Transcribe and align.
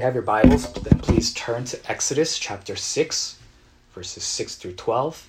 you 0.00 0.06
have 0.06 0.14
your 0.14 0.22
Bibles, 0.22 0.72
then 0.72 0.98
please 1.00 1.34
turn 1.34 1.64
to 1.64 1.78
Exodus 1.86 2.38
chapter 2.38 2.74
6, 2.74 3.38
verses 3.94 4.24
6 4.24 4.54
through 4.54 4.72
12. 4.72 5.28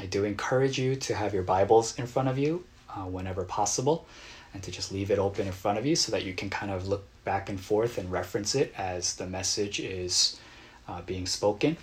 I 0.00 0.06
do 0.06 0.24
encourage 0.24 0.78
you 0.78 0.96
to 0.96 1.14
have 1.14 1.34
your 1.34 1.42
Bibles 1.42 1.98
in 1.98 2.06
front 2.06 2.30
of 2.30 2.38
you 2.38 2.64
uh, 2.88 3.02
whenever 3.02 3.44
possible 3.44 4.06
and 4.54 4.62
to 4.62 4.70
just 4.70 4.90
leave 4.90 5.10
it 5.10 5.18
open 5.18 5.46
in 5.46 5.52
front 5.52 5.76
of 5.76 5.84
you 5.84 5.96
so 5.96 6.12
that 6.12 6.24
you 6.24 6.32
can 6.32 6.48
kind 6.48 6.72
of 6.72 6.88
look 6.88 7.06
back 7.24 7.50
and 7.50 7.60
forth 7.60 7.98
and 7.98 8.10
reference 8.10 8.54
it 8.54 8.72
as 8.74 9.16
the 9.16 9.26
message 9.26 9.80
is 9.80 10.40
uh, 10.88 11.02
being 11.02 11.26
spoken. 11.26 11.76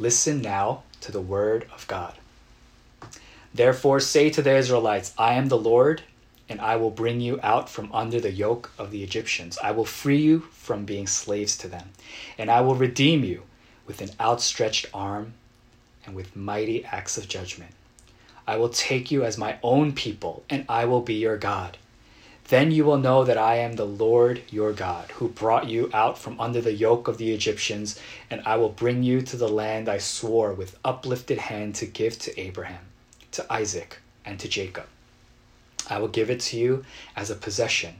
Listen 0.00 0.42
now 0.42 0.82
to 1.02 1.12
the 1.12 1.20
word 1.20 1.68
of 1.72 1.86
God. 1.86 2.14
Therefore, 3.54 4.00
say 4.00 4.28
to 4.28 4.42
the 4.42 4.56
Israelites, 4.56 5.14
I 5.16 5.34
am 5.34 5.46
the 5.46 5.56
Lord, 5.56 6.02
and 6.52 6.60
I 6.60 6.76
will 6.76 6.90
bring 6.90 7.22
you 7.22 7.40
out 7.42 7.70
from 7.70 7.90
under 7.94 8.20
the 8.20 8.30
yoke 8.30 8.72
of 8.76 8.90
the 8.90 9.02
Egyptians. 9.02 9.56
I 9.64 9.70
will 9.70 9.86
free 9.86 10.18
you 10.18 10.40
from 10.52 10.84
being 10.84 11.06
slaves 11.06 11.56
to 11.56 11.66
them, 11.66 11.88
and 12.36 12.50
I 12.50 12.60
will 12.60 12.74
redeem 12.74 13.24
you 13.24 13.44
with 13.86 14.02
an 14.02 14.10
outstretched 14.20 14.84
arm 14.92 15.32
and 16.04 16.14
with 16.14 16.36
mighty 16.36 16.84
acts 16.84 17.16
of 17.16 17.26
judgment. 17.26 17.70
I 18.46 18.56
will 18.56 18.68
take 18.68 19.10
you 19.10 19.24
as 19.24 19.38
my 19.38 19.56
own 19.62 19.94
people, 19.94 20.44
and 20.50 20.66
I 20.68 20.84
will 20.84 21.00
be 21.00 21.14
your 21.14 21.38
God. 21.38 21.78
Then 22.48 22.70
you 22.70 22.84
will 22.84 22.98
know 22.98 23.24
that 23.24 23.38
I 23.38 23.56
am 23.56 23.76
the 23.76 23.86
Lord 23.86 24.42
your 24.50 24.74
God, 24.74 25.10
who 25.12 25.28
brought 25.28 25.70
you 25.70 25.88
out 25.94 26.18
from 26.18 26.38
under 26.38 26.60
the 26.60 26.74
yoke 26.74 27.08
of 27.08 27.16
the 27.16 27.32
Egyptians, 27.32 27.98
and 28.28 28.42
I 28.44 28.56
will 28.56 28.68
bring 28.68 29.02
you 29.02 29.22
to 29.22 29.38
the 29.38 29.48
land 29.48 29.88
I 29.88 29.96
swore 29.96 30.52
with 30.52 30.78
uplifted 30.84 31.38
hand 31.38 31.76
to 31.76 31.86
give 31.86 32.18
to 32.18 32.38
Abraham, 32.38 32.84
to 33.30 33.50
Isaac, 33.50 34.00
and 34.22 34.38
to 34.38 34.48
Jacob. 34.48 34.84
I 35.88 35.98
will 35.98 36.08
give 36.08 36.30
it 36.30 36.40
to 36.40 36.58
you 36.58 36.84
as 37.16 37.30
a 37.30 37.34
possession. 37.34 37.96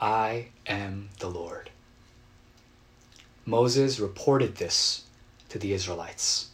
I 0.00 0.46
am 0.66 1.10
the 1.18 1.28
Lord. 1.28 1.70
Moses 3.44 4.00
reported 4.00 4.56
this 4.56 5.04
to 5.48 5.58
the 5.58 5.72
Israelites, 5.72 6.50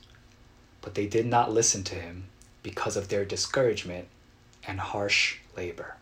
but 0.81 0.95
they 0.95 1.07
did 1.07 1.27
not 1.27 1.53
listen 1.53 1.85
to 1.85 1.95
him 1.95 2.25
because 2.63 2.97
of 2.97 3.09
their 3.09 3.25
discouragement 3.25 4.09
and 4.67 4.81
harsh 4.81 5.39
labor. 5.57 5.97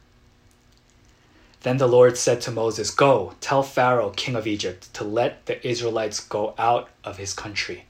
Then 1.61 1.79
the 1.79 1.87
Lord 1.87 2.19
said 2.19 2.43
to 2.43 2.51
Moses, 2.51 2.91
Go, 2.91 3.35
tell 3.41 3.63
Pharaoh, 3.63 4.11
king 4.11 4.37
of 4.37 4.47
Egypt, 4.47 4.93
to 4.95 5.05
let 5.05 5.47
the 5.47 5.67
Israelites 5.67 6.21
go 6.21 6.55
out 6.59 6.91
of 7.03 7.17
his 7.17 7.33
country. 7.33 7.87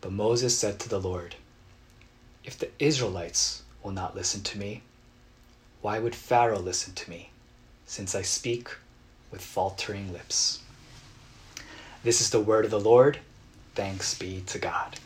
But 0.00 0.12
Moses 0.12 0.56
said 0.56 0.80
to 0.80 0.88
the 0.88 0.98
Lord, 1.00 1.36
If 2.42 2.58
the 2.58 2.70
Israelites 2.78 3.63
will 3.84 3.92
not 3.92 4.16
listen 4.16 4.42
to 4.42 4.58
me, 4.58 4.82
why 5.82 5.98
would 5.98 6.14
Pharaoh 6.14 6.58
listen 6.58 6.94
to 6.94 7.10
me, 7.10 7.30
since 7.84 8.14
I 8.14 8.22
speak 8.22 8.70
with 9.30 9.42
faltering 9.42 10.12
lips? 10.12 10.62
This 12.02 12.20
is 12.20 12.30
the 12.30 12.40
word 12.40 12.64
of 12.64 12.70
the 12.70 12.80
Lord. 12.80 13.18
Thanks 13.74 14.18
be 14.18 14.42
to 14.46 14.58
God. 14.58 14.98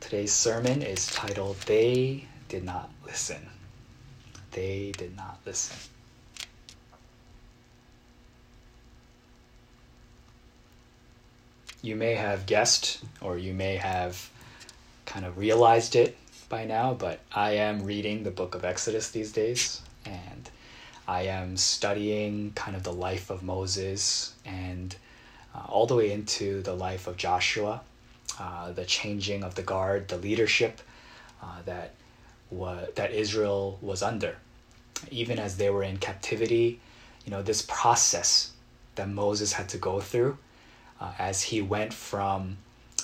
Today's 0.00 0.32
sermon 0.32 0.80
is 0.80 1.06
titled, 1.06 1.58
They 1.66 2.24
Did 2.48 2.64
Not 2.64 2.90
Listen. 3.04 3.50
They 4.52 4.92
did 4.96 5.14
not 5.14 5.38
listen. 5.44 5.76
You 11.82 11.94
may 11.94 12.14
have 12.14 12.46
guessed, 12.46 13.04
or 13.20 13.36
you 13.38 13.52
may 13.52 13.76
have 13.76 14.30
kind 15.06 15.24
of 15.24 15.38
realized 15.38 15.94
it 15.94 16.16
by 16.48 16.64
now, 16.64 16.94
but 16.94 17.20
I 17.32 17.52
am 17.52 17.84
reading 17.84 18.22
the 18.22 18.30
book 18.30 18.54
of 18.54 18.64
Exodus 18.64 19.10
these 19.10 19.32
days, 19.32 19.82
and 20.04 20.50
I 21.06 21.22
am 21.22 21.56
studying 21.56 22.52
kind 22.52 22.76
of 22.76 22.82
the 22.82 22.92
life 22.92 23.30
of 23.30 23.42
Moses 23.42 24.34
and 24.44 24.94
uh, 25.54 25.64
all 25.68 25.86
the 25.86 25.94
way 25.94 26.12
into 26.12 26.62
the 26.62 26.74
life 26.74 27.06
of 27.06 27.16
Joshua, 27.16 27.82
uh, 28.38 28.72
the 28.72 28.84
changing 28.84 29.42
of 29.42 29.54
the 29.54 29.62
guard, 29.62 30.08
the 30.08 30.16
leadership 30.16 30.80
uh, 31.42 31.62
that 31.64 31.94
wa- 32.50 32.86
that 32.94 33.12
Israel 33.12 33.78
was 33.80 34.02
under. 34.02 34.36
Even 35.10 35.38
as 35.38 35.56
they 35.56 35.70
were 35.70 35.82
in 35.82 35.96
captivity, 35.98 36.80
you 37.24 37.30
know, 37.30 37.42
this 37.42 37.62
process 37.62 38.52
that 38.94 39.08
Moses 39.08 39.52
had 39.52 39.68
to 39.70 39.78
go 39.78 40.00
through 40.00 40.38
uh, 41.00 41.12
as 41.18 41.42
he 41.42 41.62
went 41.62 41.92
from 41.92 42.56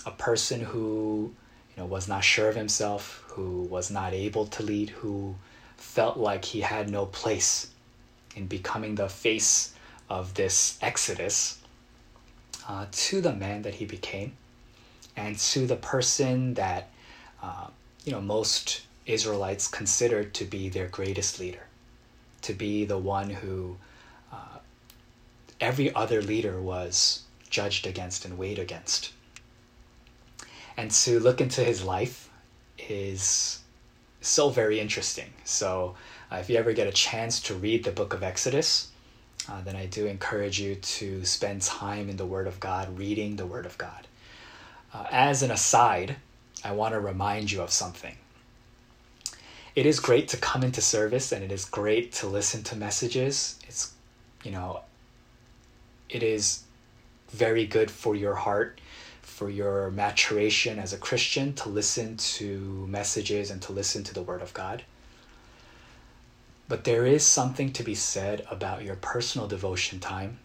a 0.05 0.11
person 0.11 0.61
who, 0.61 1.33
you 1.77 1.83
know, 1.83 1.87
was 1.87 2.09
not 2.09 2.25
sure 2.25 2.49
of 2.49 2.57
himself, 2.57 3.25
who 3.29 3.63
was 3.63 3.91
not 3.91 4.13
able 4.13 4.47
to 4.47 4.63
lead, 4.63 4.91
who 4.91 5.35
felt 5.77 6.17
like 6.17 6.45
he 6.45 6.61
had 6.61 6.89
no 6.89 7.07
place 7.07 7.71
in 8.37 8.47
becoming 8.47 8.95
the 8.95 9.09
face 9.09 9.75
of 10.09 10.35
this 10.35 10.79
exodus, 10.81 11.59
uh, 12.69 12.87
to 12.91 13.21
the 13.21 13.33
man 13.33 13.63
that 13.63 13.75
he 13.75 13.85
became, 13.85 14.33
and 15.17 15.39
to 15.39 15.67
the 15.67 15.77
person 15.77 16.55
that, 16.55 16.91
uh, 17.43 17.67
you 18.05 18.13
know, 18.13 18.21
most 18.21 18.83
Israelites 19.07 19.69
considered 19.69 20.35
to 20.35 20.45
be 20.45 20.69
their 20.69 20.89
greatest 20.89 21.39
leader 21.39 21.67
to 22.45 22.53
be 22.53 22.85
the 22.85 22.99
one 22.99 23.31
who 23.31 23.77
uh, 24.31 24.59
every 25.61 25.93
other 25.95 26.21
leader 26.21 26.61
was 26.61 27.23
judged 27.49 27.87
against 27.87 28.25
and 28.25 28.37
weighed 28.37 28.59
against. 28.59 29.13
And 30.77 30.91
to 30.91 31.21
look 31.21 31.41
into 31.41 31.63
his 31.63 31.85
life 31.85 32.31
is 32.79 33.61
so 34.21 34.51
very 34.51 34.81
interesting. 34.81 35.33
So, 35.45 35.95
uh, 36.33 36.37
if 36.37 36.51
you 36.51 36.57
ever 36.57 36.73
get 36.73 36.87
a 36.87 36.93
chance 36.93 37.41
to 37.43 37.55
read 37.55 37.85
the 37.85 37.93
book 37.93 38.13
of 38.13 38.23
Exodus, 38.23 38.91
uh, 39.49 39.61
then 39.63 39.77
I 39.77 39.87
do 39.87 40.07
encourage 40.07 40.59
you 40.59 40.75
to 40.75 41.25
spend 41.25 41.63
time 41.63 42.09
in 42.09 42.17
the 42.17 42.27
Word 42.27 42.47
of 42.47 42.59
God, 42.61 42.99
reading 42.99 43.37
the 43.37 43.47
Word 43.47 43.67
of 43.67 43.79
God. 43.79 44.07
Uh, 44.93 45.07
as 45.11 45.43
an 45.43 45.51
aside, 45.51 46.17
I 46.65 46.73
want 46.73 46.95
to 46.95 47.01
remind 47.01 47.53
you 47.53 47.61
of 47.61 47.71
something 47.71 48.17
it 49.75 49.87
is 49.87 49.99
great 49.99 50.29
to 50.29 50.37
come 50.37 50.63
into 50.63 50.81
service 50.81 51.33
and 51.33 51.43
it 51.43 51.51
is 51.51 51.65
great 51.65 52.13
to 52.13 52.27
listen 52.27 52.63
to 52.65 52.77
messages. 52.77 53.59
It's, 53.67 53.93
you 54.45 54.53
know, 54.53 54.81
it 56.09 56.23
is 56.23 56.63
very 57.31 57.67
good 57.67 57.91
for 57.91 58.15
your 58.15 58.37
heart, 58.37 58.81
for 59.25 59.51
your 59.51 59.91
maturation 59.91 60.79
as 60.79 60.93
a 60.93 60.99
Christian 60.99 61.53
to 61.55 61.69
listen 61.69 62.17
to 62.17 62.87
messages 62.89 63.51
and 63.51 63.61
to 63.63 63.73
listen 63.73 64.05
to 64.05 64.15
the 64.15 64.23
Word 64.23 64.43
of 64.43 64.55
God. 64.55 64.83
But 66.69 66.85
there 66.85 67.07
is 67.07 67.25
something 67.25 67.73
to 67.73 67.83
be 67.83 67.95
said 67.95 68.47
about 68.51 68.85
your 68.85 68.97
personal 68.97 69.49
devotion 69.49 70.01
time 70.01 70.39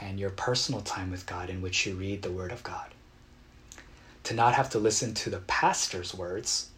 and 0.00 0.18
your 0.18 0.30
personal 0.30 0.80
time 0.80 1.10
with 1.10 1.26
God 1.26 1.50
in 1.50 1.62
which 1.62 1.86
you 1.86 1.94
read 1.94 2.22
the 2.22 2.32
Word 2.32 2.52
of 2.52 2.62
God. 2.62 2.94
To 4.24 4.34
not 4.34 4.54
have 4.54 4.70
to 4.70 4.78
listen 4.78 5.14
to 5.14 5.30
the 5.30 5.40
pastor's 5.40 6.14
words 6.14 6.70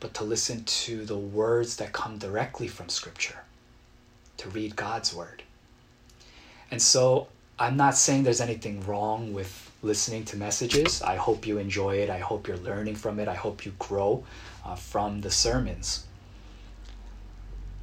but 0.00 0.14
to 0.14 0.24
listen 0.24 0.64
to 0.64 1.04
the 1.04 1.16
words 1.16 1.76
that 1.76 1.92
come 1.92 2.18
directly 2.18 2.68
from 2.68 2.88
Scripture, 2.88 3.40
to 4.36 4.48
read 4.48 4.76
God's 4.76 5.14
Word. 5.14 5.42
And 6.70 6.80
so 6.80 7.28
I'm 7.58 7.76
not 7.76 7.96
saying 7.96 8.22
there's 8.22 8.40
anything 8.40 8.84
wrong 8.86 9.32
with 9.32 9.65
listening 9.86 10.24
to 10.26 10.36
messages. 10.36 11.00
I 11.00 11.16
hope 11.16 11.46
you 11.46 11.58
enjoy 11.58 11.96
it. 11.96 12.10
I 12.10 12.18
hope 12.18 12.46
you're 12.46 12.56
learning 12.58 12.96
from 12.96 13.18
it. 13.18 13.28
I 13.28 13.34
hope 13.34 13.64
you 13.64 13.72
grow 13.78 14.24
uh, 14.64 14.74
from 14.74 15.20
the 15.22 15.30
sermons. 15.30 16.06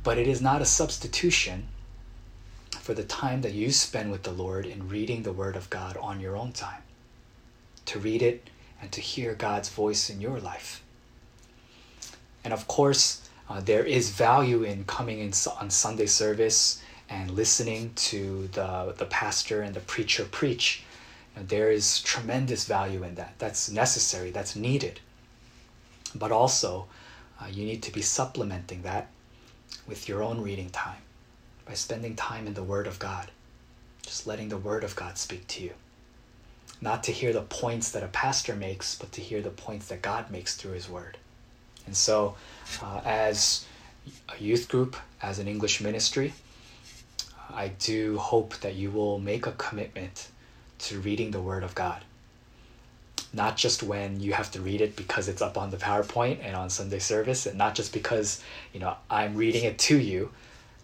But 0.03 0.17
it 0.17 0.27
is 0.27 0.41
not 0.41 0.61
a 0.61 0.65
substitution 0.65 1.67
for 2.71 2.93
the 2.93 3.03
time 3.03 3.41
that 3.41 3.53
you 3.53 3.71
spend 3.71 4.11
with 4.11 4.23
the 4.23 4.31
Lord 4.31 4.65
in 4.65 4.89
reading 4.89 5.23
the 5.23 5.31
Word 5.31 5.55
of 5.55 5.69
God 5.69 5.95
on 5.97 6.19
your 6.19 6.35
own 6.35 6.51
time. 6.51 6.83
To 7.85 7.99
read 7.99 8.21
it 8.21 8.49
and 8.81 8.91
to 8.91 9.01
hear 9.01 9.33
God's 9.33 9.69
voice 9.69 10.09
in 10.09 10.19
your 10.19 10.39
life. 10.39 10.83
And 12.43 12.53
of 12.53 12.67
course, 12.67 13.29
uh, 13.49 13.61
there 13.61 13.85
is 13.85 14.09
value 14.09 14.63
in 14.63 14.83
coming 14.83 15.19
in 15.19 15.31
on 15.59 15.69
Sunday 15.69 16.05
service 16.05 16.81
and 17.09 17.31
listening 17.31 17.93
to 17.95 18.47
the, 18.53 18.93
the 18.97 19.05
pastor 19.05 19.61
and 19.61 19.73
the 19.73 19.79
preacher 19.81 20.25
preach. 20.25 20.82
Know, 21.35 21.43
there 21.43 21.71
is 21.71 22.01
tremendous 22.01 22.65
value 22.65 23.03
in 23.03 23.15
that. 23.15 23.33
That's 23.39 23.69
necessary, 23.69 24.31
that's 24.31 24.55
needed. 24.55 24.99
But 26.15 26.31
also, 26.31 26.87
uh, 27.41 27.47
you 27.47 27.65
need 27.65 27.81
to 27.83 27.91
be 27.91 28.01
supplementing 28.01 28.83
that 28.83 29.09
with 29.87 30.07
your 30.07 30.21
own 30.21 30.41
reading 30.41 30.69
time 30.69 31.01
by 31.65 31.73
spending 31.73 32.15
time 32.15 32.47
in 32.47 32.53
the 32.53 32.63
Word 32.63 32.87
of 32.87 32.99
God. 32.99 33.31
Just 34.03 34.27
letting 34.27 34.49
the 34.49 34.57
Word 34.57 34.83
of 34.83 34.95
God 34.95 35.17
speak 35.17 35.47
to 35.47 35.63
you. 35.63 35.71
Not 36.81 37.03
to 37.05 37.11
hear 37.11 37.31
the 37.33 37.41
points 37.41 37.91
that 37.91 38.03
a 38.03 38.07
pastor 38.07 38.55
makes, 38.55 38.95
but 38.95 39.11
to 39.13 39.21
hear 39.21 39.41
the 39.41 39.49
points 39.49 39.87
that 39.87 40.01
God 40.01 40.29
makes 40.29 40.55
through 40.55 40.73
His 40.73 40.89
Word. 40.89 41.17
And 41.85 41.95
so, 41.95 42.35
uh, 42.81 43.01
as 43.05 43.65
a 44.29 44.41
youth 44.41 44.67
group, 44.67 44.95
as 45.21 45.39
an 45.39 45.47
English 45.47 45.81
ministry, 45.81 46.33
I 47.49 47.69
do 47.79 48.17
hope 48.17 48.55
that 48.57 48.75
you 48.75 48.91
will 48.91 49.19
make 49.19 49.45
a 49.45 49.51
commitment 49.53 50.27
to 50.83 50.99
reading 50.99 51.31
the 51.31 51.41
Word 51.41 51.63
of 51.63 51.75
God. 51.75 52.03
Not 53.31 53.57
just 53.57 53.81
when 53.81 54.19
you 54.19 54.33
have 54.33 54.51
to 54.51 54.61
read 54.61 54.81
it 54.81 54.95
because 54.95 55.27
it's 55.27 55.41
up 55.41 55.57
on 55.57 55.71
the 55.71 55.77
PowerPoint 55.77 56.39
and 56.41 56.55
on 56.55 56.69
Sunday 56.69 56.99
service, 56.99 57.45
and 57.45 57.57
not 57.57 57.73
just 57.75 57.93
because 57.93 58.43
you 58.73 58.79
know 58.79 58.95
I'm 59.09 59.35
reading 59.35 59.63
it 59.63 59.79
to 59.79 59.97
you, 59.97 60.31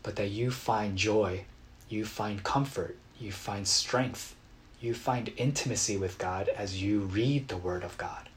but 0.02 0.16
that 0.16 0.30
you 0.30 0.50
find 0.50 0.98
joy, 0.98 1.44
you 1.90 2.06
find 2.06 2.44
comfort, 2.44 2.98
you 3.20 3.32
find 3.32 3.68
strength, 3.68 4.36
you 4.82 4.94
find 4.94 5.32
intimacy 5.38 5.98
with 5.98 6.18
God 6.18 6.50
as 6.50 6.82
you 6.82 7.02
read 7.02 7.48
the 7.48 7.58
Word 7.58 7.84
of 7.84 7.98
God. 7.98 8.30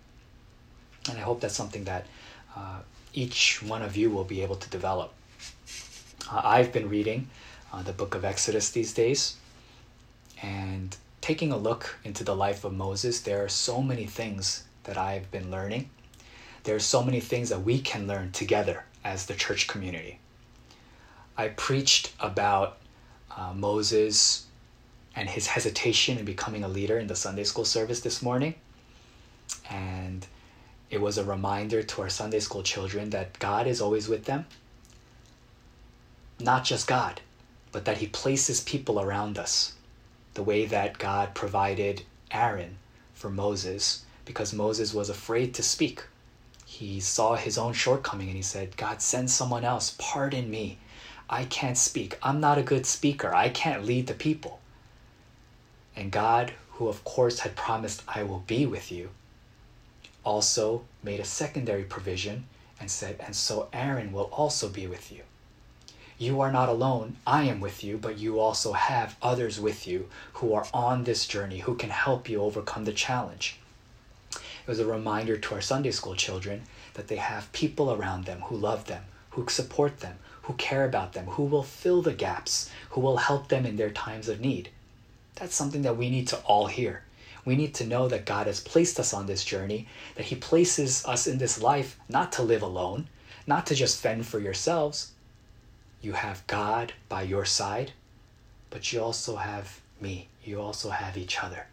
And 1.09 1.19
I 1.19 1.23
hope 1.23 1.41
that's 1.41 1.57
something 1.57 1.85
that 1.85 2.07
uh, 2.57 2.81
each 3.15 3.63
one 3.63 3.83
of 3.83 3.97
you 3.97 4.11
will 4.11 4.25
be 4.25 4.43
able 4.43 4.57
to 4.57 4.71
develop. 4.71 5.13
Uh, 6.31 6.41
I've 6.45 6.73
been 6.73 6.89
reading 6.89 7.29
uh, 7.73 7.83
the 7.83 7.93
book 7.93 8.15
of 8.15 8.25
Exodus 8.25 8.71
these 8.71 8.93
days, 8.93 9.37
and 10.43 10.97
taking 11.23 11.53
a 11.53 11.57
look 11.57 11.99
into 12.05 12.25
the 12.25 12.37
life 12.37 12.65
of 12.65 12.75
Moses, 12.75 13.21
there 13.21 13.43
are 13.45 13.49
so 13.49 13.81
many 13.81 14.05
things 14.05 14.65
that 14.85 14.99
I've 14.99 15.31
been 15.31 15.51
learning. 15.51 15.89
There 16.65 16.75
are 16.75 16.81
so 16.81 17.03
many 17.03 17.21
things 17.21 17.49
that 17.49 17.63
we 17.63 17.81
can 17.81 18.07
learn 18.07 18.33
together 18.33 18.85
as 19.05 19.27
the 19.27 19.35
church 19.35 19.69
community. 19.69 20.19
I 21.37 21.49
preached 21.49 22.13
about 22.21 22.79
uh, 23.37 23.53
Moses 23.55 24.47
and 25.15 25.29
his 25.29 25.47
hesitation 25.47 26.19
in 26.19 26.25
becoming 26.25 26.65
a 26.65 26.69
leader 26.69 26.99
in 26.99 27.07
the 27.07 27.17
Sunday 27.17 27.45
school 27.45 27.65
service 27.65 28.01
this 28.01 28.21
morning. 28.21 28.55
And 29.71 30.27
it 30.91 31.01
was 31.01 31.19
a 31.19 31.25
reminder 31.25 31.83
to 31.85 32.03
our 32.03 32.09
Sunday 32.09 32.41
school 32.41 32.63
children 32.65 33.11
that 33.11 33.39
God 33.39 33.67
is 33.69 33.81
always 33.81 34.09
with 34.09 34.25
them. 34.25 34.47
Not 36.41 36.65
just 36.65 36.89
God, 36.89 37.21
but 37.71 37.85
that 37.85 37.99
He 37.99 38.09
places 38.09 38.61
people 38.61 39.01
around 39.01 39.39
us. 39.39 39.75
The 40.35 40.43
way 40.43 40.65
that 40.67 40.99
God 40.99 41.35
provided 41.35 42.03
Aaron 42.31 42.79
for 43.13 43.31
Moses 43.31 44.05
because 44.25 44.53
Moses 44.53 44.95
was 44.95 45.09
afraid 45.09 45.55
to 45.55 45.63
speak. 45.63 46.05
He 46.65 47.01
saw 47.01 47.37
his 47.37 47.59
own 47.59 47.73
shortcoming 47.73 48.29
and 48.29 48.37
he 48.37 48.43
said, 48.43 48.77
God, 48.77 49.03
send 49.03 49.31
someone 49.31 49.65
else. 49.65 49.95
Pardon 49.99 50.51
me. 50.51 50.79
I 51.29 51.45
can't 51.45 51.79
speak. 51.79 52.19
I'm 52.23 52.41
not 52.41 52.59
a 52.59 52.63
good 52.63 52.87
speaker. 52.87 53.35
I 53.35 53.49
can't 53.49 53.85
lead 53.85 54.07
the 54.07 54.15
people. 54.15 54.61
And 55.95 56.11
God, 56.11 56.53
who 56.73 56.89
of 56.89 57.05
course 57.05 57.41
had 57.41 57.57
promised, 57.57 58.03
I 58.09 58.23
will 58.23 58.45
be 58.47 58.65
with 58.67 58.91
you, 58.91 59.11
also 60.25 60.85
made 61.03 61.21
a 61.21 61.25
secondary 61.25 61.85
provision 61.85 62.47
and 62.81 62.91
said, 62.91 63.17
And 63.21 63.37
so 63.37 63.69
Aaron 63.73 64.13
will 64.13 64.31
also 64.33 64.69
be 64.69 64.87
with 64.87 65.13
you. 65.13 65.23
You 66.19 66.41
are 66.41 66.53
not 66.53 66.69
alone. 66.69 67.17
I 67.27 67.45
am 67.45 67.61
with 67.61 67.83
you, 67.83 67.99
but 67.99 68.19
you 68.19 68.39
also 68.39 68.73
have 68.73 69.17
others 69.21 69.59
with 69.59 69.87
you 69.87 70.09
who 70.35 70.55
are 70.55 70.67
on 70.73 71.05
this 71.05 71.27
journey 71.27 71.61
who 71.61 71.75
can 71.75 71.91
help 71.91 72.29
you 72.29 72.43
overcome 72.43 72.85
the 72.85 72.93
challenge. 72.93 73.59
It 74.31 74.69
was 74.69 74.79
a 74.79 74.87
reminder 74.87 75.37
to 75.37 75.55
our 75.55 75.61
Sunday 75.61 75.91
school 75.91 76.15
children 76.15 76.63
that 76.95 77.09
they 77.09 77.17
have 77.17 77.53
people 77.53 77.93
around 77.93 78.25
them 78.25 78.41
who 78.43 78.57
love 78.57 78.87
them, 78.87 79.05
who 79.31 79.49
support 79.49 80.01
them, 80.01 80.19
who 80.43 80.55
care 80.55 80.85
about 80.85 81.13
them, 81.13 81.27
who 81.27 81.45
will 81.45 81.63
fill 81.63 82.03
the 82.03 82.13
gaps, 82.13 82.71
who 82.91 83.01
will 83.01 83.17
help 83.17 83.49
them 83.49 83.65
in 83.65 83.77
their 83.77 83.91
times 83.91 84.29
of 84.29 84.41
need. 84.41 84.69
That's 85.37 85.55
something 85.55 85.83
that 85.83 85.97
we 85.97 86.11
need 86.11 86.29
to 86.29 86.37
all 86.39 86.67
hear. 86.67 87.05
We 87.45 87.57
need 87.57 87.75
to 87.75 87.87
know 87.87 88.09
that 88.09 88.27
God 88.27 88.47
has 88.47 88.61
placed 88.61 89.01
us 89.01 89.13
on 89.13 89.27
this 89.27 89.45
journey, 89.45 89.89
that 90.15 90.27
He 90.27 90.37
places 90.37 91.05
us 91.07 91.27
in 91.27 91.39
this 91.39 91.61
life 91.61 91.99
not 92.09 92.33
to 92.33 92.43
live 92.43 92.63
alone, 92.63 93.09
not 93.47 93.67
to 93.67 93.75
just 93.75 94.01
fend 94.01 94.27
for 94.27 94.39
yourselves. 94.39 95.12
You 96.03 96.13
have 96.15 96.47
God 96.49 96.93
by 97.09 97.23
your 97.23 97.45
side, 97.45 97.93
but 98.71 98.93
you 98.93 99.01
also 99.01 99.37
have 99.37 99.81
me. 100.01 100.29
You 100.45 100.61
also 100.61 100.91
have 100.91 101.17
each 101.17 101.43
other. 101.43 101.69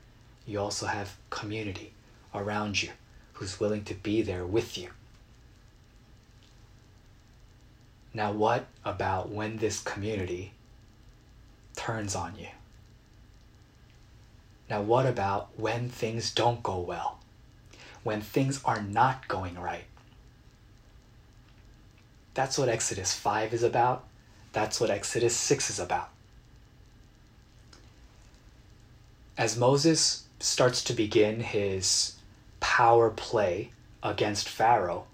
You 0.46 0.60
also 0.60 0.86
have 0.86 1.18
community 1.32 1.94
around 2.34 2.82
you 2.82 2.90
who's 3.34 3.60
willing 3.60 3.84
to 3.86 3.96
be 3.96 4.22
there 4.22 4.46
with 4.46 4.78
you. 4.78 4.90
Now, 8.14 8.32
what 8.32 8.66
about 8.86 9.30
when 9.30 9.58
this 9.58 9.80
community 9.80 10.54
turns 11.76 12.16
on 12.16 12.34
you? 12.38 12.48
Now, 14.70 14.82
what 14.82 15.06
about 15.08 15.50
when 15.58 15.90
things 15.90 16.32
don't 16.32 16.62
go 16.62 16.80
well? 16.80 17.20
When 18.04 18.22
things 18.22 18.62
are 18.64 18.82
not 18.82 19.28
going 19.28 19.60
right? 19.60 19.86
That's 22.36 22.58
what 22.58 22.70
Exodus 22.70 23.14
5 23.14 23.54
is 23.54 23.64
about. 23.64 24.06
That's 24.52 24.82
what 24.82 24.90
Exodus 24.90 25.36
6 25.36 25.70
is 25.70 25.80
about. 25.80 26.10
As 29.38 29.58
Moses 29.58 30.26
starts 30.40 30.84
to 30.86 30.94
begin 30.94 31.40
his 31.40 32.16
power 32.60 33.10
play 33.10 33.72
against 34.04 34.50
Pharaoh, 34.50 35.06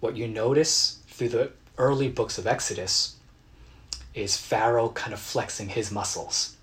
what 0.00 0.16
you 0.16 0.28
notice 0.28 0.98
through 1.08 1.30
the 1.30 1.52
early 1.78 2.08
books 2.08 2.36
of 2.36 2.46
Exodus 2.46 3.16
is 4.14 4.36
Pharaoh 4.36 4.90
kind 4.90 5.14
of 5.14 5.20
flexing 5.20 5.70
his 5.70 5.90
muscles. 5.90 6.56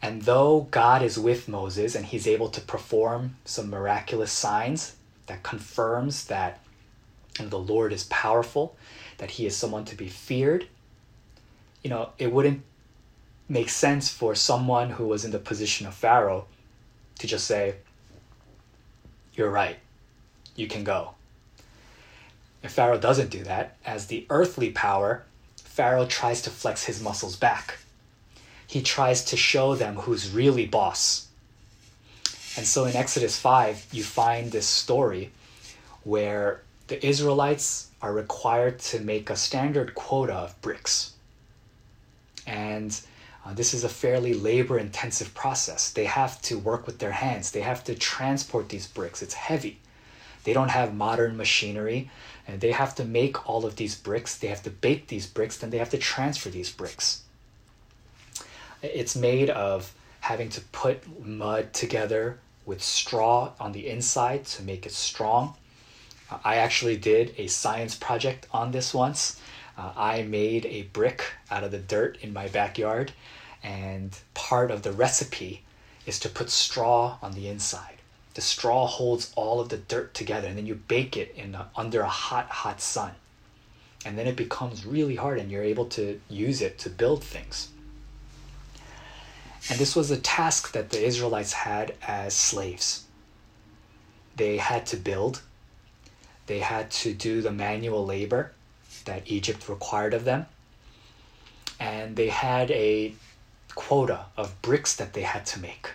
And 0.00 0.22
though 0.22 0.66
God 0.70 1.02
is 1.02 1.18
with 1.18 1.46
Moses 1.46 1.94
and 1.94 2.04
he's 2.04 2.26
able 2.26 2.48
to 2.48 2.60
perform 2.60 3.36
some 3.44 3.70
miraculous 3.70 4.32
signs 4.32 4.96
that 5.26 5.44
confirms 5.44 6.24
that 6.26 6.60
the 7.38 7.58
Lord 7.58 7.92
is 7.92 8.04
powerful, 8.04 8.76
that 9.18 9.32
he 9.32 9.46
is 9.46 9.56
someone 9.56 9.84
to 9.86 9.96
be 9.96 10.08
feared, 10.08 10.66
you 11.82 11.90
know, 11.90 12.10
it 12.18 12.32
wouldn't 12.32 12.62
make 13.48 13.68
sense 13.68 14.08
for 14.08 14.34
someone 14.34 14.90
who 14.90 15.06
was 15.06 15.24
in 15.24 15.30
the 15.30 15.38
position 15.38 15.86
of 15.86 15.94
Pharaoh 15.94 16.46
to 17.18 17.26
just 17.26 17.46
say, 17.46 17.74
You're 19.34 19.50
right, 19.50 19.78
you 20.56 20.66
can 20.66 20.84
go. 20.84 21.14
If 22.62 22.72
Pharaoh 22.72 22.98
doesn't 22.98 23.30
do 23.30 23.42
that, 23.44 23.76
as 23.84 24.06
the 24.06 24.26
earthly 24.30 24.70
power, 24.70 25.24
Pharaoh 25.56 26.06
tries 26.06 26.42
to 26.42 26.50
flex 26.50 26.84
his 26.84 27.02
muscles 27.02 27.36
back. 27.36 27.78
He 28.66 28.82
tries 28.82 29.24
to 29.26 29.36
show 29.36 29.74
them 29.74 29.96
who's 29.96 30.30
really 30.30 30.66
boss. 30.66 31.28
And 32.56 32.66
so 32.66 32.84
in 32.84 32.94
Exodus 32.94 33.38
5, 33.38 33.86
you 33.92 34.04
find 34.04 34.52
this 34.52 34.66
story 34.66 35.32
where 36.04 36.62
the 36.92 37.06
Israelites 37.06 37.88
are 38.02 38.12
required 38.12 38.78
to 38.78 39.00
make 39.00 39.30
a 39.30 39.36
standard 39.36 39.94
quota 39.94 40.34
of 40.34 40.60
bricks. 40.60 41.14
And 42.46 43.00
uh, 43.46 43.54
this 43.54 43.72
is 43.72 43.82
a 43.82 43.88
fairly 43.88 44.34
labor 44.34 44.78
intensive 44.78 45.32
process. 45.32 45.90
They 45.90 46.04
have 46.04 46.42
to 46.42 46.58
work 46.58 46.86
with 46.86 46.98
their 46.98 47.12
hands, 47.12 47.50
they 47.50 47.62
have 47.62 47.82
to 47.84 47.94
transport 47.94 48.68
these 48.68 48.86
bricks. 48.86 49.22
It's 49.22 49.32
heavy. 49.32 49.78
They 50.44 50.52
don't 50.52 50.68
have 50.68 50.94
modern 50.94 51.34
machinery, 51.38 52.10
and 52.46 52.60
they 52.60 52.72
have 52.72 52.94
to 52.96 53.06
make 53.06 53.48
all 53.48 53.64
of 53.64 53.76
these 53.76 53.94
bricks. 53.94 54.36
They 54.36 54.48
have 54.48 54.62
to 54.64 54.70
bake 54.70 55.06
these 55.06 55.26
bricks, 55.26 55.56
then 55.56 55.70
they 55.70 55.78
have 55.78 55.96
to 55.96 55.98
transfer 55.98 56.50
these 56.50 56.70
bricks. 56.70 57.22
It's 58.82 59.16
made 59.16 59.48
of 59.48 59.94
having 60.20 60.50
to 60.50 60.60
put 60.60 61.24
mud 61.24 61.72
together 61.72 62.38
with 62.66 62.82
straw 62.82 63.52
on 63.58 63.72
the 63.72 63.88
inside 63.88 64.44
to 64.56 64.62
make 64.62 64.84
it 64.84 64.92
strong. 64.92 65.54
I 66.44 66.56
actually 66.56 66.96
did 66.96 67.34
a 67.38 67.46
science 67.46 67.94
project 67.94 68.46
on 68.52 68.72
this 68.72 68.92
once. 68.94 69.40
Uh, 69.76 69.92
I 69.96 70.22
made 70.22 70.66
a 70.66 70.82
brick 70.82 71.24
out 71.50 71.64
of 71.64 71.70
the 71.70 71.78
dirt 71.78 72.18
in 72.20 72.32
my 72.32 72.48
backyard, 72.48 73.12
and 73.62 74.16
part 74.34 74.70
of 74.70 74.82
the 74.82 74.92
recipe 74.92 75.62
is 76.06 76.18
to 76.20 76.28
put 76.28 76.50
straw 76.50 77.18
on 77.22 77.32
the 77.32 77.48
inside. 77.48 77.96
The 78.34 78.40
straw 78.40 78.86
holds 78.86 79.32
all 79.36 79.60
of 79.60 79.68
the 79.68 79.76
dirt 79.76 80.14
together, 80.14 80.48
and 80.48 80.56
then 80.56 80.66
you 80.66 80.74
bake 80.74 81.16
it 81.16 81.34
in 81.36 81.54
a, 81.54 81.68
under 81.76 82.00
a 82.00 82.08
hot, 82.08 82.48
hot 82.48 82.80
sun. 82.80 83.12
And 84.04 84.18
then 84.18 84.26
it 84.26 84.36
becomes 84.36 84.84
really 84.84 85.16
hard, 85.16 85.38
and 85.38 85.50
you're 85.50 85.62
able 85.62 85.86
to 85.86 86.20
use 86.28 86.60
it 86.60 86.78
to 86.80 86.90
build 86.90 87.22
things. 87.22 87.68
And 89.70 89.78
this 89.78 89.94
was 89.94 90.10
a 90.10 90.18
task 90.18 90.72
that 90.72 90.90
the 90.90 91.04
Israelites 91.04 91.52
had 91.52 91.94
as 92.02 92.34
slaves. 92.34 93.04
They 94.36 94.56
had 94.56 94.86
to 94.86 94.96
build, 94.96 95.42
they 96.46 96.60
had 96.60 96.90
to 96.90 97.12
do 97.14 97.40
the 97.40 97.52
manual 97.52 98.04
labor 98.04 98.52
that 99.04 99.22
Egypt 99.26 99.68
required 99.68 100.14
of 100.14 100.24
them, 100.24 100.46
and 101.78 102.16
they 102.16 102.28
had 102.28 102.70
a 102.70 103.14
quota 103.74 104.26
of 104.36 104.60
bricks 104.62 104.94
that 104.96 105.12
they 105.12 105.22
had 105.22 105.46
to 105.46 105.60
make. 105.60 105.90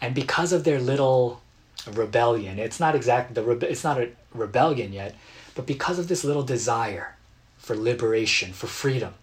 And 0.00 0.14
because 0.14 0.52
of 0.52 0.64
their 0.64 0.80
little 0.80 1.42
rebellion, 1.90 2.58
it's 2.58 2.80
not 2.80 2.94
exactly 2.94 3.34
the 3.34 3.42
rebe- 3.42 3.70
it's 3.70 3.84
not 3.84 3.98
a 3.98 4.10
rebellion 4.34 4.92
yet, 4.92 5.14
but 5.54 5.66
because 5.66 5.98
of 5.98 6.08
this 6.08 6.24
little 6.24 6.42
desire 6.42 7.16
for 7.58 7.76
liberation, 7.76 8.52
for 8.52 8.66
freedom, 8.66 9.14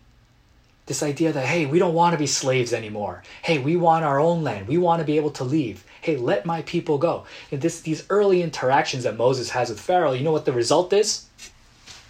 this 0.87 1.03
idea 1.03 1.33
that, 1.33 1.45
hey, 1.45 1.65
we 1.65 1.79
don't 1.79 1.93
want 1.93 2.13
to 2.13 2.17
be 2.17 2.27
slaves 2.27 2.73
anymore. 2.73 3.21
Hey, 3.41 3.59
we 3.59 3.75
want 3.75 4.05
our 4.05 4.19
own 4.19 4.43
land. 4.43 4.67
We 4.67 4.77
want 4.77 5.01
to 5.01 5.05
be 5.05 5.17
able 5.17 5.31
to 5.31 5.43
leave. 5.43 5.83
Hey, 6.01 6.15
let 6.15 6.45
my 6.45 6.61
people 6.63 6.97
go. 6.97 7.25
And 7.51 7.61
this, 7.61 7.81
these 7.81 8.05
early 8.09 8.41
interactions 8.41 9.03
that 9.03 9.17
Moses 9.17 9.49
has 9.51 9.69
with 9.69 9.79
Pharaoh, 9.79 10.13
you 10.13 10.23
know 10.23 10.31
what 10.31 10.45
the 10.45 10.53
result 10.53 10.93
is? 10.93 11.25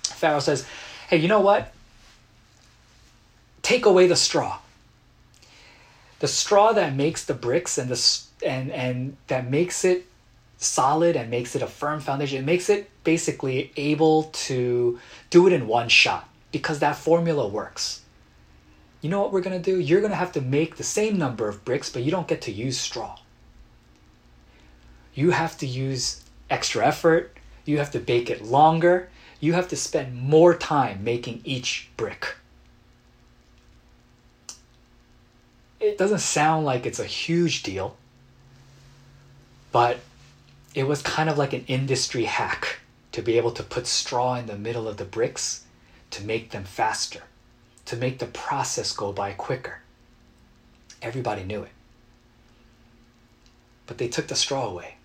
Pharaoh 0.04 0.40
says, 0.40 0.66
hey, 1.10 1.18
you 1.18 1.28
know 1.28 1.42
what? 1.42 1.74
Take 3.64 3.86
away 3.86 4.08
the 4.08 4.16
straw. 4.16 4.60
The 6.20 6.28
straw 6.28 6.72
that 6.74 6.96
makes 6.96 7.26
the 7.26 7.34
bricks 7.34 7.78
and 7.78 7.90
the 7.90 8.22
and 8.46 8.72
and 8.72 9.18
that 9.28 9.50
makes 9.50 9.84
it 9.86 10.08
solid 10.58 11.16
and 11.16 11.30
makes 11.30 11.56
it 11.56 11.62
a 11.62 11.68
firm 11.68 12.00
foundation. 12.00 12.40
It 12.40 12.46
makes 12.46 12.70
it 12.70 12.90
basically 13.04 13.72
able 13.76 14.24
to 14.24 15.00
do 15.30 15.48
it 15.48 15.54
in 15.54 15.68
one 15.68 15.90
shot 15.90 16.28
because 16.52 16.80
that 16.80 16.96
formula 16.96 17.48
works. 17.48 18.02
You 19.08 19.12
know 19.12 19.22
what 19.22 19.32
we're 19.32 19.40
going 19.40 19.62
to 19.62 19.72
do? 19.72 19.80
You're 19.80 20.02
going 20.02 20.12
to 20.12 20.18
have 20.18 20.34
to 20.34 20.42
make 20.42 20.76
the 20.76 20.84
same 20.84 21.18
number 21.18 21.48
of 21.48 21.64
bricks, 21.64 21.90
but 21.90 22.04
you 22.04 22.12
don't 22.12 22.28
get 22.28 22.42
to 22.42 22.52
use 22.52 22.78
straw. 22.78 23.18
You 25.14 25.32
have 25.32 25.58
to 25.60 25.66
use 25.66 26.26
extra 26.50 26.86
effort. 26.86 27.38
You 27.64 27.78
have 27.78 27.92
to 27.92 28.00
bake 28.00 28.30
it 28.30 28.44
longer. 28.44 29.08
You 29.40 29.54
have 29.54 29.70
to 29.70 29.78
spend 29.78 30.22
more 30.22 30.54
time 30.54 31.06
making 31.06 31.40
each 31.46 31.90
brick. 31.96 32.36
It 35.80 35.98
doesn't 35.98 36.20
sound 36.20 36.66
like 36.66 36.86
it's 36.86 37.00
a 37.00 37.06
huge 37.06 37.64
deal, 37.64 37.96
but 39.72 40.00
it 40.76 40.86
was 40.86 41.02
kind 41.02 41.30
of 41.30 41.38
like 41.38 41.54
an 41.54 41.64
industry 41.70 42.26
hack 42.26 42.80
to 43.14 43.22
be 43.22 43.38
able 43.38 43.52
to 43.52 43.64
put 43.64 43.88
straw 43.88 44.36
in 44.36 44.48
the 44.48 44.58
middle 44.58 44.86
of 44.86 44.98
the 44.98 45.06
bricks 45.06 45.64
to 46.12 46.26
make 46.26 46.52
them 46.52 46.66
faster, 46.66 47.24
to 47.88 47.96
make 47.96 48.20
the 48.20 48.28
process 48.28 48.92
go 48.92 49.12
by 49.12 49.32
quicker. 49.32 49.80
Everybody 51.02 51.44
knew 51.44 51.64
it. 51.64 51.72
But 53.86 53.98
they 53.98 54.10
took 54.10 54.28
the 54.28 54.36
straw 54.36 54.68
away. 54.68 54.96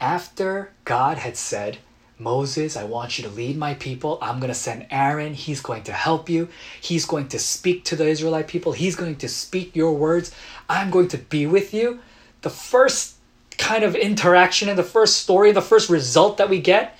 After 0.00 0.72
God 0.84 1.18
had 1.18 1.36
said, 1.36 1.78
Moses, 2.18 2.76
I 2.76 2.84
want 2.84 3.18
you 3.18 3.24
to 3.24 3.30
lead 3.30 3.56
my 3.56 3.74
people. 3.74 4.18
I'm 4.20 4.40
going 4.40 4.48
to 4.48 4.54
send 4.54 4.86
Aaron. 4.90 5.34
He's 5.34 5.60
going 5.60 5.84
to 5.84 5.92
help 5.92 6.28
you. 6.28 6.48
He's 6.80 7.06
going 7.06 7.28
to 7.28 7.38
speak 7.38 7.84
to 7.84 7.96
the 7.96 8.06
Israelite 8.06 8.48
people. 8.48 8.72
He's 8.72 8.96
going 8.96 9.16
to 9.16 9.28
speak 9.28 9.76
your 9.76 9.92
words. 9.92 10.34
I'm 10.68 10.90
going 10.90 11.08
to 11.08 11.18
be 11.18 11.46
with 11.46 11.72
you. 11.72 12.00
The 12.42 12.50
first 12.50 13.14
kind 13.58 13.84
of 13.84 13.94
interaction 13.94 14.68
in 14.68 14.76
the 14.76 14.82
first 14.82 15.18
story, 15.18 15.52
the 15.52 15.62
first 15.62 15.88
result 15.88 16.38
that 16.38 16.50
we 16.50 16.60
get 16.60 16.98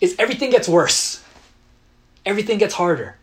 is 0.00 0.14
everything 0.18 0.50
gets 0.50 0.68
worse. 0.68 1.23
Everything 2.24 2.58
gets 2.58 2.74
harder. 2.74 3.16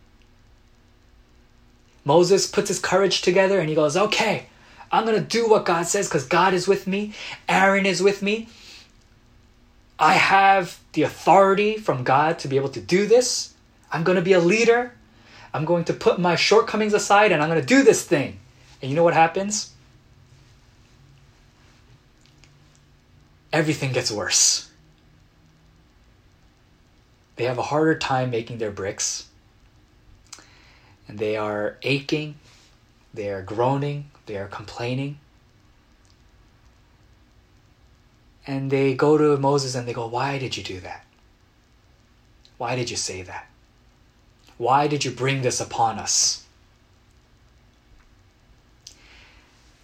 Moses 2.03 2.47
puts 2.47 2.67
his 2.67 2.79
courage 2.79 3.21
together 3.21 3.59
and 3.59 3.69
he 3.69 3.75
goes, 3.75 3.95
Okay, 3.95 4.47
I'm 4.91 5.05
going 5.05 5.19
to 5.19 5.25
do 5.25 5.47
what 5.47 5.65
God 5.65 5.83
says 5.87 6.07
because 6.07 6.25
God 6.25 6.53
is 6.53 6.67
with 6.67 6.87
me. 6.87 7.13
Aaron 7.47 7.85
is 7.85 8.01
with 8.01 8.21
me. 8.21 8.47
I 9.99 10.13
have 10.13 10.79
the 10.93 11.03
authority 11.03 11.77
from 11.77 12.03
God 12.03 12.39
to 12.39 12.47
be 12.47 12.55
able 12.55 12.69
to 12.69 12.81
do 12.81 13.05
this. 13.05 13.53
I'm 13.91 14.03
going 14.03 14.15
to 14.15 14.21
be 14.21 14.33
a 14.33 14.39
leader. 14.39 14.93
I'm 15.53 15.65
going 15.65 15.83
to 15.85 15.93
put 15.93 16.19
my 16.19 16.35
shortcomings 16.35 16.93
aside 16.93 17.31
and 17.31 17.41
I'm 17.41 17.49
going 17.49 17.61
to 17.61 17.67
do 17.67 17.83
this 17.83 18.03
thing. 18.03 18.39
And 18.81 18.89
you 18.89 18.95
know 18.95 19.03
what 19.03 19.13
happens? 19.13 19.71
everything 23.53 23.91
gets 23.91 24.11
worse. 24.11 24.70
They 27.41 27.47
have 27.47 27.57
a 27.57 27.63
harder 27.63 27.95
time 27.95 28.29
making 28.29 28.59
their 28.59 28.69
bricks. 28.69 29.25
And 31.07 31.17
they 31.17 31.35
are 31.35 31.77
aching, 31.81 32.35
they 33.15 33.31
are 33.31 33.41
groaning, 33.41 34.11
they 34.27 34.37
are 34.37 34.45
complaining. 34.45 35.17
And 38.45 38.69
they 38.69 38.93
go 38.93 39.17
to 39.17 39.37
Moses 39.37 39.73
and 39.73 39.87
they 39.87 39.93
go, 39.93 40.05
Why 40.05 40.37
did 40.37 40.55
you 40.55 40.61
do 40.61 40.81
that? 40.81 41.03
Why 42.59 42.75
did 42.75 42.91
you 42.91 42.95
say 42.95 43.23
that? 43.23 43.47
Why 44.59 44.85
did 44.85 45.03
you 45.03 45.09
bring 45.09 45.41
this 45.41 45.59
upon 45.59 45.97
us? 45.97 46.45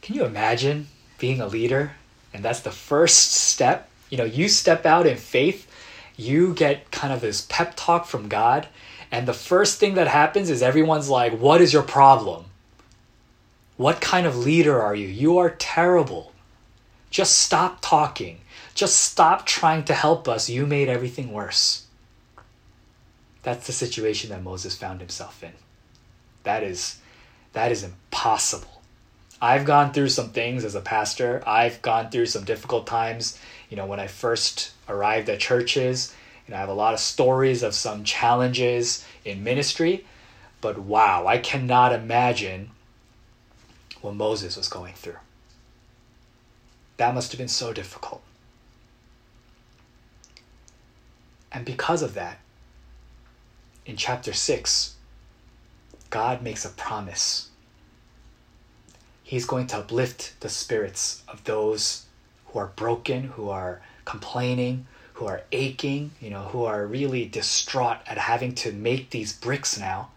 Can 0.03 0.13
you 0.13 0.25
imagine 0.25 0.89
being 1.17 1.41
a 1.41 1.47
leader 1.47 1.93
and 2.35 2.45
that's 2.45 2.59
the 2.59 2.71
first 2.71 3.31
step. 3.31 3.89
You 4.11 4.19
know, 4.19 4.25
you 4.25 4.47
step 4.47 4.85
out 4.85 5.07
in 5.07 5.17
faith, 5.17 5.66
you 6.17 6.53
get 6.53 6.91
kind 6.91 7.13
of 7.13 7.21
this 7.21 7.45
pep 7.47 7.73
talk 7.75 8.05
from 8.05 8.27
God. 8.27 8.67
And 9.11 9.27
the 9.27 9.33
first 9.33 9.79
thing 9.79 9.93
that 9.93 10.07
happens 10.07 10.49
is 10.49 10.61
everyone's 10.61 11.09
like, 11.09 11.39
What 11.39 11.61
is 11.61 11.71
your 11.71 11.83
problem? 11.83 12.45
What 13.77 14.01
kind 14.01 14.25
of 14.25 14.35
leader 14.35 14.81
are 14.81 14.95
you? 14.95 15.07
You 15.07 15.37
are 15.37 15.51
terrible. 15.51 16.33
Just 17.11 17.37
stop 17.37 17.77
talking. 17.81 18.39
Just 18.73 18.99
stop 18.99 19.45
trying 19.45 19.85
to 19.85 19.93
help 19.93 20.27
us. 20.27 20.49
You 20.49 20.65
made 20.65 20.89
everything 20.89 21.31
worse. 21.31 21.85
That's 23.43 23.65
the 23.65 23.73
situation 23.73 24.31
that 24.31 24.43
Moses 24.43 24.75
found 24.75 24.99
himself 24.99 25.43
in. 25.43 25.53
That 26.43 26.63
is 26.63 26.99
that 27.53 27.71
is 27.71 27.83
impossible. 27.83 28.81
I've 29.41 29.65
gone 29.65 29.93
through 29.93 30.09
some 30.09 30.31
things 30.31 30.65
as 30.65 30.75
a 30.75 30.81
pastor. 30.81 31.43
I've 31.45 31.81
gone 31.81 32.09
through 32.09 32.25
some 32.25 32.43
difficult 32.43 32.87
times. 32.87 33.39
You 33.69 33.77
know, 33.77 33.85
when 33.85 33.99
I 33.99 34.07
first 34.07 34.71
arrived 34.87 35.29
at 35.29 35.39
churches, 35.39 36.13
and 36.45 36.55
I 36.55 36.59
have 36.59 36.69
a 36.69 36.73
lot 36.73 36.93
of 36.93 36.99
stories 36.99 37.63
of 37.63 37.73
some 37.73 38.03
challenges 38.03 39.05
in 39.25 39.43
ministry. 39.43 40.05
But 40.61 40.79
wow, 40.79 41.27
I 41.27 41.37
cannot 41.37 41.93
imagine 41.93 42.71
what 44.01 44.15
Moses 44.15 44.57
was 44.57 44.67
going 44.67 44.93
through. 44.93 45.17
That 46.97 47.13
must 47.13 47.31
have 47.31 47.37
been 47.37 47.47
so 47.47 47.73
difficult. 47.73 48.23
And 51.51 51.65
because 51.65 52.01
of 52.01 52.13
that, 52.15 52.39
in 53.85 53.95
chapter 53.97 54.33
6, 54.33 54.95
God 56.09 56.41
makes 56.41 56.65
a 56.65 56.69
promise 56.69 57.49
He's 59.27 59.45
going 59.45 59.67
to 59.67 59.79
uplift 59.79 60.39
the 60.39 60.47
spirits 60.47 61.21
of 61.27 61.43
those 61.43 62.05
who 62.45 62.59
are 62.59 62.67
broken, 62.77 63.23
who 63.23 63.49
are 63.49 63.81
complaining, 64.07 64.87
who 65.15 65.25
are 65.25 65.41
aching, 65.51 66.11
you 66.21 66.29
know, 66.29 66.43
who 66.43 66.63
are 66.63 66.87
really 66.87 67.25
distraught 67.25 67.97
at 68.07 68.17
having 68.17 68.55
to 68.55 68.71
make 68.71 69.09
these 69.09 69.33
bricks 69.33 69.77
now 69.77 70.09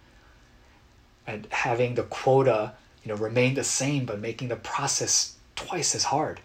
and 1.26 1.48
having 1.50 1.96
the 1.96 2.04
quota, 2.04 2.72
you 3.02 3.08
know, 3.10 3.16
remain 3.16 3.54
the 3.54 3.64
same 3.64 4.04
but 4.04 4.20
making 4.20 4.46
the 4.46 4.56
process 4.56 5.34
twice 5.56 5.94
as 5.96 6.04
hard. 6.04 6.38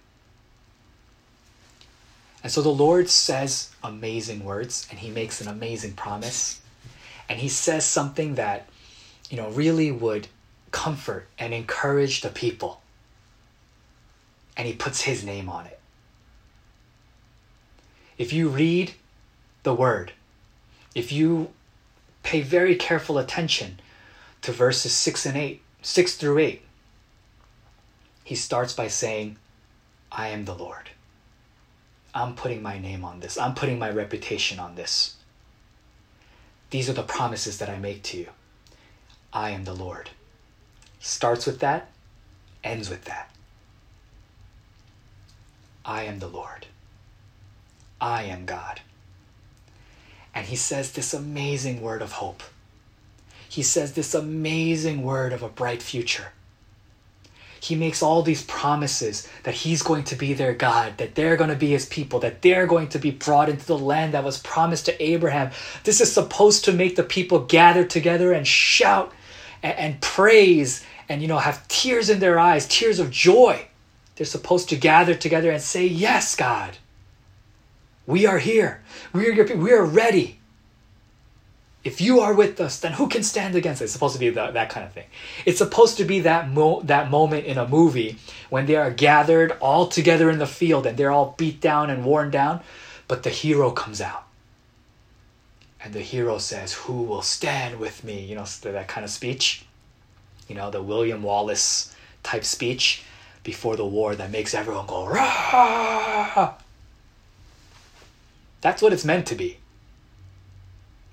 And 2.42 2.52
so 2.52 2.62
the 2.64 2.70
Lord 2.70 3.10
says 3.10 3.70
amazing 3.84 4.44
words 4.44 4.88
and 4.90 5.00
he 5.00 5.10
makes 5.12 5.40
an 5.40 5.48
amazing 5.48 5.94
promise. 5.94 6.62
And 7.30 7.40
he 7.40 7.50
says 7.50 7.86
something 7.86 8.36
that, 8.36 8.70
you 9.30 9.38
know, 9.38 9.50
really 9.50 9.92
would 9.92 10.28
comfort 10.72 11.28
and 11.38 11.54
encourage 11.54 12.22
the 12.22 12.30
people. 12.30 12.82
And 14.58 14.68
he 14.68 14.74
puts 14.74 15.02
his 15.02 15.24
name 15.24 15.48
on 15.50 15.68
it. 15.68 15.75
If 18.18 18.32
you 18.34 18.50
read 18.50 18.94
the 19.64 19.74
word, 19.74 20.14
if 20.94 21.12
you 21.12 21.50
pay 22.24 22.42
very 22.42 22.76
careful 22.76 23.18
attention 23.18 23.80
to 24.42 24.52
verses 24.52 24.94
6 24.94 25.26
and 25.26 25.38
8, 25.38 25.62
6 25.82 26.16
through 26.16 26.40
8, 26.40 26.62
he 28.24 28.36
starts 28.36 28.74
by 28.74 28.88
saying, 28.88 29.38
I 30.12 30.30
am 30.30 30.46
the 30.46 30.56
Lord. 30.56 30.90
I'm 32.14 32.36
putting 32.36 32.62
my 32.62 32.80
name 32.80 33.04
on 33.04 33.20
this. 33.20 33.38
I'm 33.38 33.54
putting 33.54 33.78
my 33.78 33.90
reputation 33.90 34.60
on 34.60 34.76
this. 34.76 35.18
These 36.70 36.90
are 36.90 36.94
the 36.94 37.04
promises 37.04 37.58
that 37.60 37.70
I 37.70 37.78
make 37.78 38.02
to 38.04 38.18
you. 38.18 38.30
I 39.34 39.50
am 39.50 39.66
the 39.66 39.74
Lord 39.74 40.10
starts 41.06 41.46
with 41.46 41.60
that, 41.60 41.90
ends 42.64 42.90
with 42.90 43.06
that. 43.06 43.30
I 45.86 46.04
am 46.04 46.18
the 46.18 46.28
Lord. 46.28 46.66
I 48.06 48.22
am 48.26 48.46
God. 48.46 48.82
And 50.36 50.46
he 50.46 50.56
says 50.56 50.92
this 50.92 51.12
amazing 51.12 51.82
word 51.82 52.04
of 52.04 52.12
hope. 52.12 52.44
He 53.50 53.64
says 53.64 53.94
this 53.94 54.14
amazing 54.14 55.02
word 55.02 55.34
of 55.34 55.42
a 55.42 55.50
bright 55.50 55.82
future. 55.82 56.32
He 57.60 57.74
makes 57.74 58.04
all 58.04 58.22
these 58.22 58.44
promises 58.44 59.28
that 59.42 59.56
he's 59.56 59.82
going 59.82 60.04
to 60.04 60.16
be 60.16 60.36
their 60.36 60.54
God, 60.54 61.00
that 61.00 61.16
they're 61.16 61.36
going 61.36 61.50
to 61.50 61.56
be 61.56 61.70
his 61.70 61.88
people, 61.88 62.20
that 62.20 62.44
they're 62.44 62.68
going 62.68 62.90
to 62.90 63.00
be 63.00 63.10
brought 63.10 63.50
into 63.50 63.66
the 63.66 63.78
land 63.78 64.14
that 64.14 64.24
was 64.24 64.38
promised 64.38 64.86
to 64.86 65.04
Abraham. 65.04 65.50
This 65.84 66.00
is 66.00 66.14
supposed 66.14 66.64
to 66.66 66.74
make 66.74 66.96
the 66.96 67.04
people 67.04 67.40
gather 67.40 67.84
together 67.84 68.34
and 68.34 68.46
shout 68.46 69.14
and, 69.64 69.76
and 69.80 70.02
praise 70.02 70.86
and 71.10 71.24
you 71.24 71.28
know 71.28 71.40
have 71.40 71.68
tears 71.68 72.12
in 72.12 72.20
their 72.20 72.38
eyes, 72.38 72.68
tears 72.68 73.00
of 73.00 73.10
joy. 73.10 73.68
They're 74.16 74.28
supposed 74.28 74.70
to 74.70 74.76
gather 74.76 75.16
together 75.16 75.50
and 75.50 75.62
say, 75.62 75.88
"Yes, 75.88 76.36
God. 76.36 76.78
We 78.06 78.26
are 78.26 78.40
here. 78.40 78.82
We 79.14 79.28
are 79.28 79.32
your 79.32 79.46
people. 79.46 79.64
We 79.64 79.74
are 79.74 79.84
ready. 79.86 80.40
If 81.84 82.02
you 82.02 82.20
are 82.20 82.34
with 82.34 82.60
us, 82.60 82.80
then 82.80 82.94
who 82.94 83.08
can 83.08 83.24
stand 83.24 83.56
against 83.56 83.82
us?" 83.82 83.86
It's 83.86 83.94
supposed 83.94 84.14
to 84.14 84.20
be 84.20 84.30
that, 84.32 84.54
that 84.54 84.70
kind 84.70 84.86
of 84.86 84.94
thing. 84.94 85.06
It's 85.46 85.60
supposed 85.60 85.98
to 85.98 86.04
be 86.06 86.20
that 86.22 86.50
mo- 86.50 86.82
that 86.82 87.12
moment 87.12 87.46
in 87.46 87.58
a 87.58 87.68
movie 87.68 88.18
when 88.50 88.66
they 88.66 88.76
are 88.76 88.92
gathered 88.92 89.52
all 89.60 89.88
together 89.88 90.30
in 90.30 90.40
the 90.40 90.48
field 90.48 90.86
and 90.88 90.98
they're 90.98 91.12
all 91.12 91.36
beat 91.38 91.62
down 91.62 91.90
and 91.90 92.04
worn 92.04 92.32
down, 92.32 92.62
but 93.08 93.24
the 93.24 93.30
hero 93.30 93.72
comes 93.72 94.02
out. 94.02 94.24
And 95.84 95.94
the 95.94 96.02
hero 96.02 96.40
says, 96.40 96.74
Who 96.74 97.04
will 97.04 97.22
stand 97.22 97.80
with 97.80 98.04
me? 98.04 98.26
You 98.26 98.36
know, 98.36 98.46
that 98.62 98.88
kind 98.88 99.06
of 99.06 99.12
speech 99.12 99.66
you 100.48 100.56
know, 100.56 100.70
the 100.70 100.82
William 100.82 101.24
Wallace 101.24 101.96
type 102.24 102.44
speech. 102.44 103.04
before 103.44 103.76
the 103.76 103.86
war 103.86 104.16
that 104.16 104.32
makes 104.32 104.56
everyone 104.56 104.88
go, 104.88 105.06
Rah! 105.06 106.56
That's 108.66 108.82
what 108.82 108.94
it's 108.94 109.06
meant 109.06 109.28
to 109.28 109.36
be. 109.36 109.60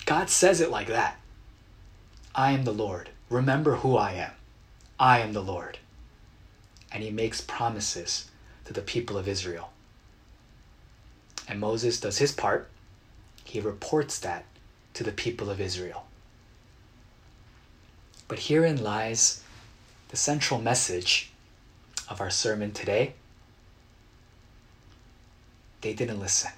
God 0.07 0.31
says 0.31 0.63
it 0.63 0.71
like 0.71 0.87
that. 0.87 1.21
I 2.35 2.53
am 2.53 2.65
the 2.65 2.73
Lord. 2.73 3.11
Remember 3.29 3.77
who 3.77 3.95
I 3.95 4.13
am. 4.13 4.31
I 4.99 5.19
am 5.19 5.35
the 5.35 5.43
Lord. 5.43 5.77
And 6.91 7.03
he 7.03 7.11
makes 7.11 7.43
promises 7.43 8.31
to 8.65 8.73
the 8.73 8.81
people 8.81 9.19
of 9.19 9.29
Israel. 9.29 9.71
And 11.47 11.61
Moses 11.61 12.01
does 12.01 12.17
his 12.17 12.33
part. 12.33 12.71
He 13.45 13.61
reports 13.61 14.19
that 14.21 14.47
to 14.95 15.05
the 15.05 15.13
people 15.13 15.51
of 15.51 15.61
Israel. 15.61 16.07
But 18.29 18.39
herein 18.39 18.83
lies 18.83 19.45
the 20.09 20.17
central 20.17 20.59
message 20.59 21.31
of 22.09 22.23
our 22.23 22.31
sermon 22.31 22.73
today. 22.73 23.13
They 25.83 25.93
didn't 25.93 26.19
listen. 26.19 26.53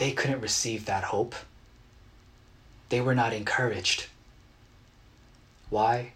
They 0.00 0.12
couldn't 0.12 0.40
receive 0.40 0.86
that 0.86 1.04
hope. 1.04 1.34
They 2.88 3.02
were 3.02 3.14
not 3.14 3.34
encouraged. 3.34 4.06
Why? 5.68 6.12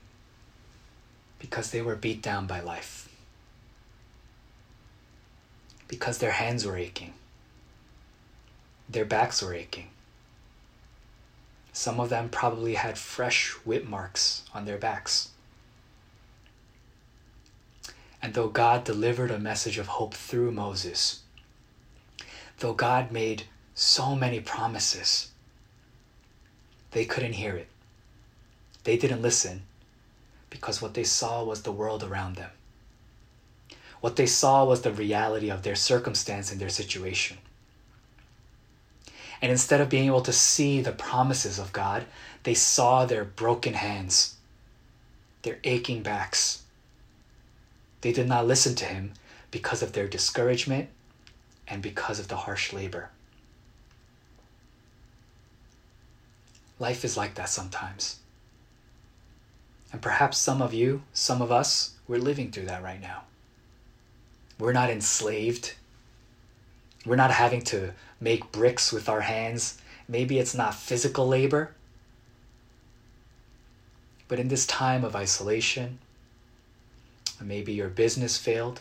Because 1.39 1.71
they 1.71 1.83
were 1.83 1.95
beat 1.95 2.23
down 2.23 2.47
by 2.47 2.61
life. 2.61 3.11
Because 5.87 6.17
their 6.17 6.31
hands 6.31 6.65
were 6.65 6.79
aching. 6.79 7.13
Their 8.89 9.05
backs 9.05 9.43
were 9.43 9.53
aching. 9.53 9.91
Some 11.75 12.01
of 12.01 12.09
them 12.09 12.31
probably 12.31 12.77
had 12.77 12.97
fresh 12.97 13.51
whip 13.67 13.85
marks 13.85 14.45
on 14.55 14.65
their 14.65 14.79
backs. 14.79 15.29
And 18.23 18.33
though 18.33 18.49
God 18.49 18.85
delivered 18.85 19.31
a 19.31 19.39
message 19.39 19.77
of 19.77 19.89
hope 19.89 20.15
through 20.15 20.53
Moses, 20.53 21.21
though 22.61 22.73
God 22.73 23.13
made 23.13 23.45
so 23.75 24.15
many 24.15 24.41
promises, 24.41 25.31
they 26.93 27.05
couldn't 27.05 27.33
hear 27.33 27.57
it. 27.57 27.69
They 28.85 28.97
didn't 28.97 29.23
listen 29.23 29.63
because 30.49 30.81
what 30.81 30.95
they 30.95 31.05
saw 31.05 31.43
was 31.43 31.63
the 31.63 31.73
world 31.73 32.05
around 32.05 32.37
them. 32.37 32.51
What 34.01 34.17
they 34.17 34.27
saw 34.27 34.65
was 34.65 34.83
the 34.83 34.93
reality 34.93 35.51
of 35.51 35.63
their 35.63 35.75
circumstance 35.75 36.53
and 36.53 36.61
their 36.61 36.69
situation. 36.69 37.39
And 39.43 39.51
instead 39.51 39.81
of 39.81 39.89
being 39.89 40.07
able 40.07 40.23
to 40.23 40.33
see 40.33 40.81
the 40.81 40.93
promises 40.93 41.59
of 41.59 41.73
God, 41.73 42.05
they 42.45 42.55
saw 42.55 43.05
their 43.05 43.25
broken 43.25 43.75
hands, 43.75 44.37
their 45.43 45.59
aching 45.65 46.03
backs. 46.03 46.63
They 48.03 48.13
did 48.13 48.29
not 48.29 48.47
listen 48.47 48.75
to 48.77 48.85
him 48.85 49.15
because 49.51 49.83
of 49.83 49.93
their 49.93 50.07
discouragement 50.07 50.91
and 51.67 51.83
because 51.83 52.19
of 52.21 52.29
the 52.29 52.37
harsh 52.37 52.73
labor. 52.73 53.11
Life 56.79 57.05
is 57.05 57.17
like 57.17 57.35
that 57.35 57.49
sometimes. 57.49 58.19
And 59.93 60.03
perhaps 60.03 60.39
some 60.39 60.61
of 60.61 60.75
you, 60.75 61.03
some 61.13 61.41
of 61.41 61.53
us, 61.53 61.95
we're 62.09 62.19
living 62.19 62.51
through 62.51 62.67
that 62.67 62.83
right 62.83 63.01
now. 63.01 63.23
We're 64.59 64.73
not 64.73 64.91
enslaved. 64.91 65.75
We're 67.07 67.17
not 67.17 67.31
having 67.31 67.63
to 67.63 67.93
make 68.21 68.53
bricks 68.53 68.93
with 68.93 69.09
our 69.09 69.21
hands. 69.21 69.79
Maybe 70.09 70.39
it's 70.39 70.55
not 70.55 70.75
physical 70.75 71.29
labor. 71.29 71.75
But 74.27 74.41
in 74.41 74.49
this 74.49 74.67
time 74.67 75.05
of 75.05 75.15
isolation, 75.15 75.99
maybe 77.41 77.73
your 77.73 77.89
business 77.89 78.37
failed. 78.37 78.81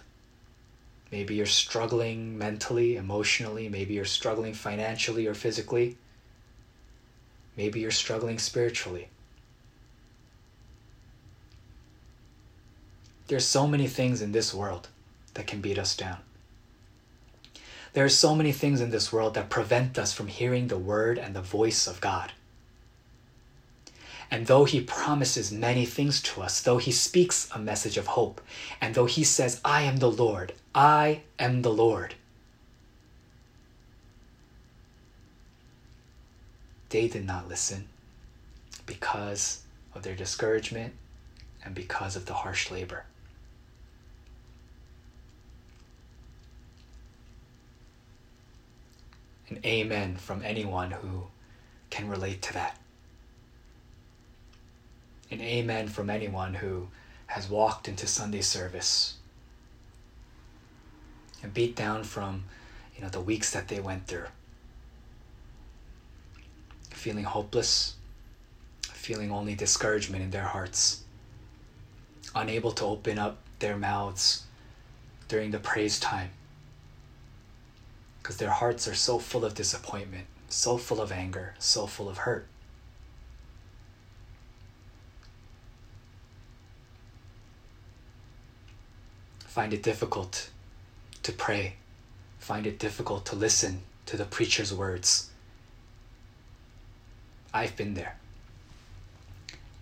Maybe 1.11 1.35
you're 1.35 1.46
struggling 1.46 2.37
mentally, 2.37 2.96
emotionally. 2.96 3.70
Maybe 3.70 3.94
you're 3.94 4.05
struggling 4.05 4.53
financially 4.53 5.27
or 5.27 5.35
physically. 5.35 5.98
Maybe 7.55 7.79
you're 7.79 7.92
struggling 7.92 8.39
spiritually. 8.39 9.09
There's 13.27 13.46
so 13.46 13.68
many 13.68 13.87
things 13.87 14.22
in 14.22 14.31
this 14.31 14.53
world 14.53 14.89
that 15.33 15.48
can 15.48 15.61
beat 15.61 15.79
us 15.79 15.96
down. 15.96 16.18
There 17.94 18.03
are 18.03 18.09
so 18.09 18.35
many 18.35 18.51
things 18.51 18.81
in 18.81 18.89
this 18.89 19.13
world 19.13 19.35
that 19.35 19.50
prevent 19.50 20.00
us 20.00 20.13
from 20.13 20.27
hearing 20.27 20.68
the 20.68 20.77
word 20.77 21.20
and 21.20 21.35
the 21.35 21.42
voice 21.42 21.87
of 21.87 22.01
God. 22.01 22.31
And 24.31 24.48
though 24.48 24.66
He 24.66 24.81
promises 24.81 25.51
many 25.51 25.85
things 25.85 26.20
to 26.24 26.42
us, 26.42 26.59
though 26.59 26.79
He 26.79 26.92
speaks 26.92 27.48
a 27.53 27.59
message 27.59 27.98
of 27.98 28.07
hope, 28.07 28.42
and 28.81 28.96
though 28.96 29.05
He 29.05 29.24
says, 29.24 29.61
I 29.63 29.83
am 29.83 29.98
the 29.98 30.09
Lord, 30.09 30.53
I 30.74 31.22
am 31.37 31.61
the 31.61 31.72
Lord, 31.72 32.16
they 36.94 37.08
did 37.08 37.25
not 37.25 37.50
listen 37.50 37.88
because 38.86 39.64
of 39.96 40.03
their 40.03 40.16
discouragement 40.16 40.94
and 41.66 41.74
because 41.74 42.16
of 42.16 42.27
the 42.27 42.36
harsh 42.36 42.70
labor. 42.70 43.03
An 49.50 49.58
amen 49.66 50.18
from 50.18 50.44
anyone 50.44 50.92
who 50.92 51.24
can 51.90 52.08
relate 52.08 52.44
to 52.44 52.53
that. 52.53 52.77
An 55.32 55.42
amen 55.42 55.88
from 55.88 56.12
anyone 56.12 56.53
who 56.53 56.90
has 57.25 57.50
walked 57.50 57.88
into 57.88 58.06
Sunday 58.06 58.42
service 58.42 59.16
and 61.42 61.51
beat 61.56 61.75
down 61.75 62.03
from 62.03 62.44
you 62.96 63.01
know 63.01 63.10
the 63.10 63.20
weeks 63.20 63.50
that 63.50 63.68
they 63.68 63.79
went 63.79 64.06
through 64.06 64.27
feeling 67.03 67.25
hopeless, 67.25 67.96
feeling 68.81 69.29
only 69.29 69.55
discouragement 69.55 70.24
in 70.24 70.31
their 70.31 70.46
hearts, 70.46 71.03
unable 72.33 72.72
to 72.72 72.85
open 72.85 73.20
up 73.20 73.39
their 73.59 73.75
mouths 73.75 74.44
during 75.27 75.51
the 75.51 75.59
praise 75.59 76.00
time. 76.00 76.29
Because 78.22 78.37
their 78.37 78.51
hearts 78.51 78.87
are 78.87 78.96
so 78.96 79.20
full 79.20 79.44
of 79.44 79.53
disappointment, 79.53 80.27
so 80.48 80.77
full 80.77 81.01
of 81.01 81.11
anger, 81.11 81.55
so 81.59 81.87
full 81.87 82.07
of 82.07 82.20
hurt. 82.20 82.48
Find 89.39 89.74
it 89.74 89.83
difficult 89.83 90.50
to 91.24 91.33
pray, 91.33 91.74
find 92.39 92.66
it 92.66 92.79
difficult 92.79 93.25
to 93.25 93.35
listen 93.35 93.81
to 94.05 94.16
the 94.16 94.24
preacher's 94.24 94.74
words 94.74 95.31
I've 97.53 97.75
been 97.75 97.94
there. 97.94 98.18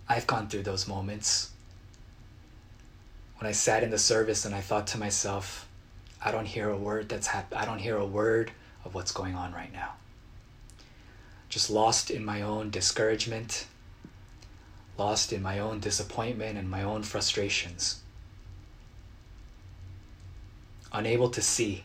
I've 0.08 0.26
gone 0.26 0.48
through 0.48 0.64
those 0.64 0.86
moments. 0.86 1.50
When 3.38 3.48
I 3.48 3.52
sat 3.52 3.82
in 3.82 3.90
the 3.90 3.98
service 3.98 4.44
and 4.44 4.54
I 4.54 4.60
thought 4.60 4.86
to 4.88 4.98
myself, 4.98 5.66
I 6.22 6.30
don't 6.30 6.46
hear 6.46 6.68
a 6.68 6.76
word 6.76 7.08
that's 7.08 7.28
hap- 7.28 7.54
I 7.56 7.64
don't 7.64 7.78
hear 7.78 7.96
a 7.96 8.06
word 8.06 8.52
of 8.84 8.94
what's 8.94 9.10
going 9.10 9.34
on 9.34 9.52
right 9.52 9.72
now. 9.72 9.94
Just 11.48 11.70
lost 11.70 12.10
in 12.10 12.24
my 12.24 12.42
own 12.42 12.70
discouragement, 12.70 13.66
lost 14.98 15.32
in 15.32 15.42
my 15.42 15.58
own 15.58 15.80
disappointment 15.80 16.58
and 16.58 16.70
my 16.70 16.82
own 16.82 17.02
frustrations. 17.02 18.02
Unable 20.92 21.30
to 21.30 21.40
see 21.40 21.84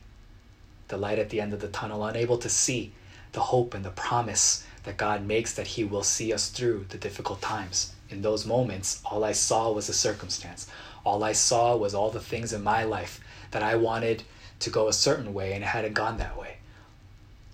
the 0.90 0.98
light 0.98 1.18
at 1.18 1.30
the 1.30 1.40
end 1.40 1.54
of 1.54 1.62
the 1.62 1.68
tunnel, 1.70 2.06
unable 2.06 2.38
to 2.40 2.50
see 2.50 2.94
the 3.32 3.40
hope 3.40 3.74
and 3.74 3.86
the 3.86 3.90
promise 3.90 4.66
that 4.88 4.96
God 4.96 5.26
makes 5.26 5.54
that 5.54 5.68
He 5.68 5.84
will 5.84 6.02
see 6.02 6.32
us 6.32 6.48
through 6.48 6.86
the 6.88 6.98
difficult 6.98 7.42
times. 7.42 7.92
In 8.10 8.22
those 8.22 8.46
moments, 8.46 9.02
all 9.04 9.26
I 9.26 9.34
saw 9.34 9.70
was 9.70 9.90
a 9.90 9.94
circumstance. 9.94 10.66
All 11.04 11.26
I 11.26 11.34
saw 11.34 11.76
was 11.76 11.94
all 11.94 12.10
the 12.10 12.22
things 12.22 12.54
in 12.54 12.64
my 12.64 12.86
life 12.86 13.20
that 13.52 13.62
I 13.62 13.76
wanted 13.76 14.24
to 14.60 14.70
go 14.70 14.88
a 14.88 14.94
certain 14.94 15.34
way 15.34 15.52
and 15.52 15.62
it 15.62 15.68
hadn't 15.68 15.94
gone 15.94 16.18
that 16.20 16.38
way. 16.38 16.56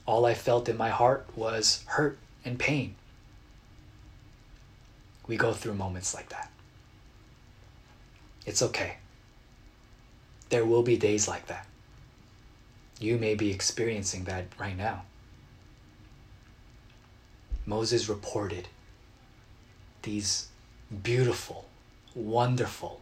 All 0.06 0.28
I 0.28 0.36
felt 0.36 0.70
in 0.70 0.78
my 0.78 0.90
heart 0.90 1.26
was 1.36 1.84
hurt 1.88 2.20
and 2.46 2.60
pain. 2.60 2.94
We 5.26 5.36
go 5.36 5.54
through 5.54 5.74
moments 5.74 6.14
like 6.14 6.30
that. 6.30 6.52
It's 8.46 8.62
okay. 8.62 8.98
There 10.50 10.66
will 10.66 10.84
be 10.84 10.98
days 10.98 11.28
like 11.28 11.48
that. 11.48 11.66
You 13.00 13.18
may 13.18 13.34
be 13.34 13.50
experiencing 13.50 14.26
that 14.26 14.46
right 14.60 14.78
now. 14.78 15.06
Moses 17.66 18.10
reported 18.10 18.68
these 20.02 20.48
beautiful, 21.04 21.66
wonderful, 22.14 23.02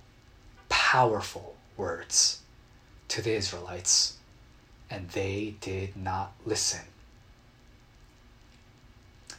powerful 0.69 1.55
words 1.77 2.41
to 3.07 3.21
the 3.21 3.33
Israelites, 3.33 4.17
and 4.89 5.09
they 5.09 5.55
did 5.61 5.97
not 5.97 6.33
listen. 6.45 6.81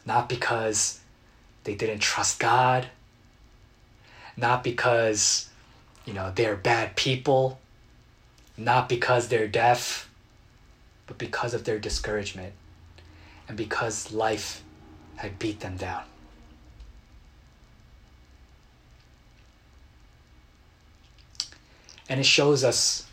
Not 0.05 0.27
because 0.27 0.99
they 1.63 1.75
didn't 1.75 1.99
trust 1.99 2.39
God, 2.39 2.87
not 4.35 4.63
because 4.63 5.49
you 6.05 6.13
know, 6.13 6.31
they're 6.35 6.55
bad 6.55 6.95
people, 6.95 7.59
not 8.57 8.89
because 8.89 9.27
they're 9.27 9.47
deaf, 9.47 10.09
but 11.07 11.17
because 11.17 11.53
of 11.53 11.63
their 11.63 11.79
discouragement 11.79 12.53
and 13.47 13.57
because 13.57 14.11
life 14.11 14.62
had 15.15 15.39
beat 15.39 15.59
them 15.59 15.77
down. 15.77 16.03
And 22.09 22.19
it 22.19 22.25
shows 22.25 22.63
us 22.63 23.07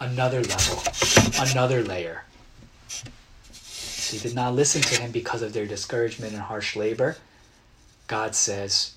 another 0.00 0.42
level, 0.42 0.82
another 1.40 1.82
layer. 1.82 2.24
They 4.10 4.18
did 4.18 4.34
not 4.34 4.54
listen 4.54 4.80
to 4.82 5.02
him 5.02 5.10
because 5.10 5.42
of 5.42 5.52
their 5.52 5.66
discouragement 5.66 6.32
and 6.32 6.42
harsh 6.42 6.76
labor. 6.76 7.16
God 8.06 8.34
says, 8.34 8.94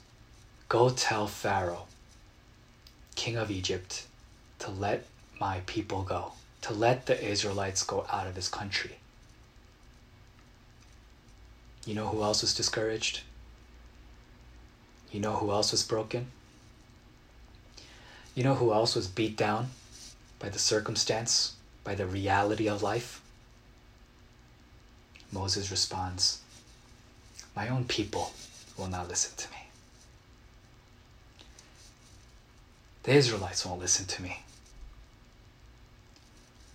Go 0.69 0.89
tell 0.89 1.27
Pharaoh, 1.27 1.87
king 3.15 3.35
of 3.35 3.51
Egypt, 3.51 4.07
to 4.59 4.71
let 4.71 5.05
my 5.39 5.61
people 5.65 6.03
go, 6.03 6.31
to 6.61 6.73
let 6.73 7.07
the 7.07 7.21
Israelites 7.21 7.83
go 7.83 8.05
out 8.09 8.27
of 8.27 8.35
his 8.35 8.47
country. 8.47 9.00
You 11.85 11.95
know 11.95 12.07
who 12.07 12.21
else 12.21 12.41
was 12.41 12.53
discouraged? 12.53 13.21
You 15.11 15.19
know 15.19 15.33
who 15.33 15.51
else 15.51 15.71
was 15.71 15.83
broken? 15.83 16.31
You 18.35 18.43
know 18.43 18.55
who 18.55 18.71
else 18.71 18.95
was 18.95 19.07
beat 19.07 19.35
down 19.35 19.71
by 20.39 20.49
the 20.49 20.59
circumstance, 20.59 21.55
by 21.83 21.95
the 21.95 22.05
reality 22.05 22.69
of 22.69 22.81
life? 22.81 23.21
Moses 25.31 25.71
responds, 25.71 26.41
My 27.55 27.67
own 27.67 27.85
people 27.85 28.33
will 28.77 28.87
not 28.87 29.07
listen 29.09 29.35
to 29.37 29.49
me. 29.49 29.57
The 33.03 33.13
Israelites 33.13 33.65
won't 33.65 33.81
listen 33.81 34.05
to 34.05 34.21
me. 34.21 34.43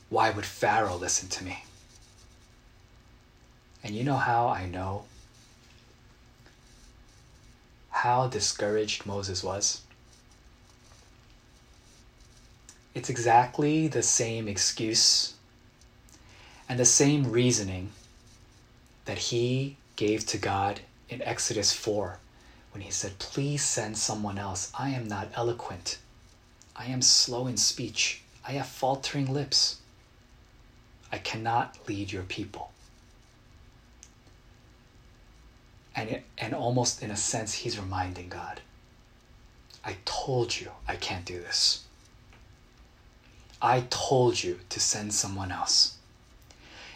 Why 0.08 0.30
would 0.30 0.44
Pharaoh 0.44 0.96
listen 0.96 1.28
to 1.30 1.44
me? 1.44 1.64
And 3.82 3.94
you 3.94 4.04
know 4.04 4.16
how 4.16 4.48
I 4.48 4.66
know 4.66 5.04
how 7.90 8.28
discouraged 8.28 9.06
Moses 9.06 9.42
was? 9.42 9.80
It's 12.94 13.10
exactly 13.10 13.88
the 13.88 14.02
same 14.02 14.48
excuse 14.48 15.34
and 16.68 16.78
the 16.78 16.84
same 16.84 17.30
reasoning 17.30 17.90
that 19.06 19.18
he 19.18 19.76
gave 19.96 20.26
to 20.26 20.38
God 20.38 20.80
in 21.08 21.22
Exodus 21.22 21.72
4 21.72 22.18
when 22.72 22.82
he 22.82 22.90
said, 22.90 23.18
Please 23.18 23.62
send 23.62 23.96
someone 23.96 24.38
else. 24.38 24.70
I 24.78 24.90
am 24.90 25.08
not 25.08 25.28
eloquent. 25.34 25.98
I 26.76 26.86
am 26.86 27.02
slow 27.02 27.46
in 27.46 27.56
speech. 27.56 28.22
I 28.46 28.52
have 28.52 28.66
faltering 28.66 29.32
lips. 29.32 29.80
I 31.10 31.18
cannot 31.18 31.76
lead 31.88 32.12
your 32.12 32.24
people. 32.24 32.72
And, 35.96 36.10
it, 36.10 36.24
and 36.36 36.54
almost 36.54 37.02
in 37.02 37.10
a 37.10 37.16
sense, 37.16 37.54
he's 37.54 37.78
reminding 37.78 38.28
God, 38.28 38.60
I 39.82 39.96
told 40.04 40.60
you 40.60 40.70
I 40.86 40.96
can't 40.96 41.24
do 41.24 41.38
this. 41.38 41.84
I 43.62 43.84
told 43.88 44.42
you 44.42 44.60
to 44.68 44.78
send 44.78 45.14
someone 45.14 45.50
else. 45.50 45.96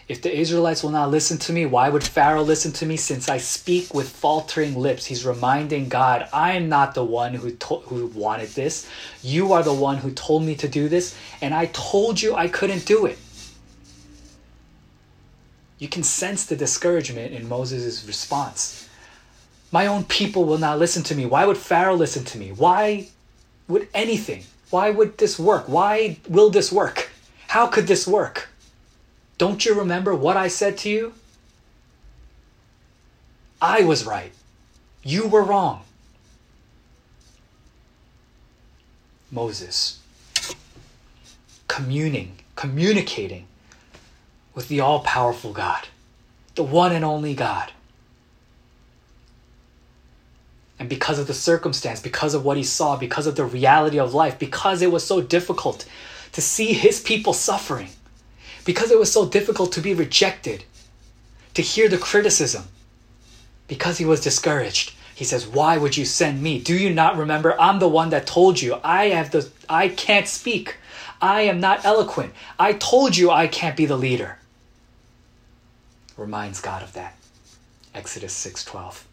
If 0.06 0.22
the 0.22 0.36
Israelites 0.36 0.82
will 0.82 0.90
not 0.90 1.10
listen 1.10 1.38
to 1.38 1.52
me, 1.52 1.66
why 1.66 1.88
would 1.88 2.02
Pharaoh 2.02 2.42
listen 2.42 2.72
to 2.72 2.84
me 2.84 2.96
since 2.96 3.28
I 3.28 3.38
speak 3.38 3.94
with 3.94 4.08
faltering 4.08 4.76
lips? 4.76 5.06
He's 5.06 5.24
reminding 5.24 5.88
God, 5.88 6.28
I 6.32 6.52
am 6.52 6.68
not 6.68 6.94
the 6.94 7.04
one 7.04 7.32
who, 7.32 7.52
to- 7.52 7.76
who 7.76 8.08
wanted 8.08 8.48
this. 8.50 8.88
You 9.22 9.52
are 9.52 9.62
the 9.62 9.72
one 9.72 9.98
who 9.98 10.10
told 10.10 10.42
me 10.42 10.56
to 10.56 10.68
do 10.68 10.88
this, 10.88 11.16
and 11.40 11.54
I 11.54 11.66
told 11.66 12.20
you 12.20 12.34
I 12.34 12.48
couldn't 12.48 12.86
do 12.86 13.06
it. 13.06 13.18
You 15.78 15.88
can 15.88 16.02
sense 16.02 16.44
the 16.44 16.56
discouragement 16.56 17.32
in 17.32 17.48
Moses' 17.48 18.04
response. 18.04 18.88
My 19.72 19.86
own 19.86 20.04
people 20.04 20.44
will 20.44 20.58
not 20.58 20.78
listen 20.78 21.02
to 21.04 21.14
me. 21.14 21.26
Why 21.26 21.44
would 21.44 21.56
Pharaoh 21.56 21.94
listen 21.94 22.24
to 22.24 22.38
me? 22.38 22.50
Why 22.50 23.08
would 23.68 23.88
anything? 23.94 24.44
Why 24.70 24.90
would 24.90 25.18
this 25.18 25.38
work? 25.38 25.68
Why 25.68 26.18
will 26.28 26.50
this 26.50 26.72
work? 26.72 27.10
How 27.48 27.66
could 27.66 27.86
this 27.86 28.06
work? 28.06 28.48
Don't 29.38 29.64
you 29.64 29.74
remember 29.74 30.14
what 30.14 30.36
I 30.36 30.48
said 30.48 30.76
to 30.78 30.90
you? 30.90 31.14
I 33.62 33.82
was 33.82 34.04
right. 34.04 34.32
You 35.02 35.26
were 35.26 35.42
wrong. 35.42 35.82
Moses 39.30 40.00
communing, 41.70 42.36
communicating 42.56 43.46
with 44.54 44.66
the 44.66 44.80
all 44.80 45.00
powerful 45.00 45.52
God, 45.52 45.86
the 46.56 46.64
one 46.64 46.92
and 46.92 47.04
only 47.04 47.32
God. 47.32 47.70
And 50.80 50.88
because 50.88 51.18
of 51.18 51.26
the 51.26 51.34
circumstance, 51.34 52.00
because 52.00 52.32
of 52.32 52.42
what 52.42 52.56
he 52.56 52.64
saw, 52.64 52.96
because 52.96 53.26
of 53.26 53.36
the 53.36 53.44
reality 53.44 54.00
of 54.00 54.14
life, 54.14 54.38
because 54.38 54.80
it 54.80 54.90
was 54.90 55.06
so 55.06 55.20
difficult 55.20 55.84
to 56.32 56.40
see 56.40 56.72
his 56.72 57.00
people 57.00 57.34
suffering, 57.34 57.90
because 58.64 58.90
it 58.90 58.98
was 58.98 59.12
so 59.12 59.28
difficult 59.28 59.72
to 59.72 59.82
be 59.82 59.92
rejected, 59.92 60.64
to 61.52 61.60
hear 61.60 61.86
the 61.86 61.98
criticism, 61.98 62.64
because 63.68 63.98
he 63.98 64.06
was 64.06 64.22
discouraged. 64.22 64.94
He 65.14 65.24
says, 65.26 65.46
"Why 65.46 65.76
would 65.76 65.98
you 65.98 66.06
send 66.06 66.42
me? 66.42 66.58
Do 66.58 66.74
you 66.74 66.88
not 66.94 67.18
remember 67.18 67.60
I'm 67.60 67.78
the 67.78 67.86
one 67.86 68.08
that 68.10 68.26
told 68.26 68.62
you 68.62 68.80
I 68.82 69.08
have 69.08 69.32
the 69.32 69.50
I 69.68 69.88
can't 69.88 70.26
speak. 70.26 70.76
I 71.20 71.42
am 71.42 71.60
not 71.60 71.84
eloquent. 71.84 72.32
I 72.58 72.72
told 72.72 73.18
you 73.18 73.30
I 73.30 73.48
can't 73.48 73.76
be 73.76 73.84
the 73.84 73.98
leader." 73.98 74.38
Reminds 76.16 76.62
God 76.62 76.82
of 76.82 76.94
that. 76.94 77.16
Exodus 77.94 78.32
6:12. 78.32 79.04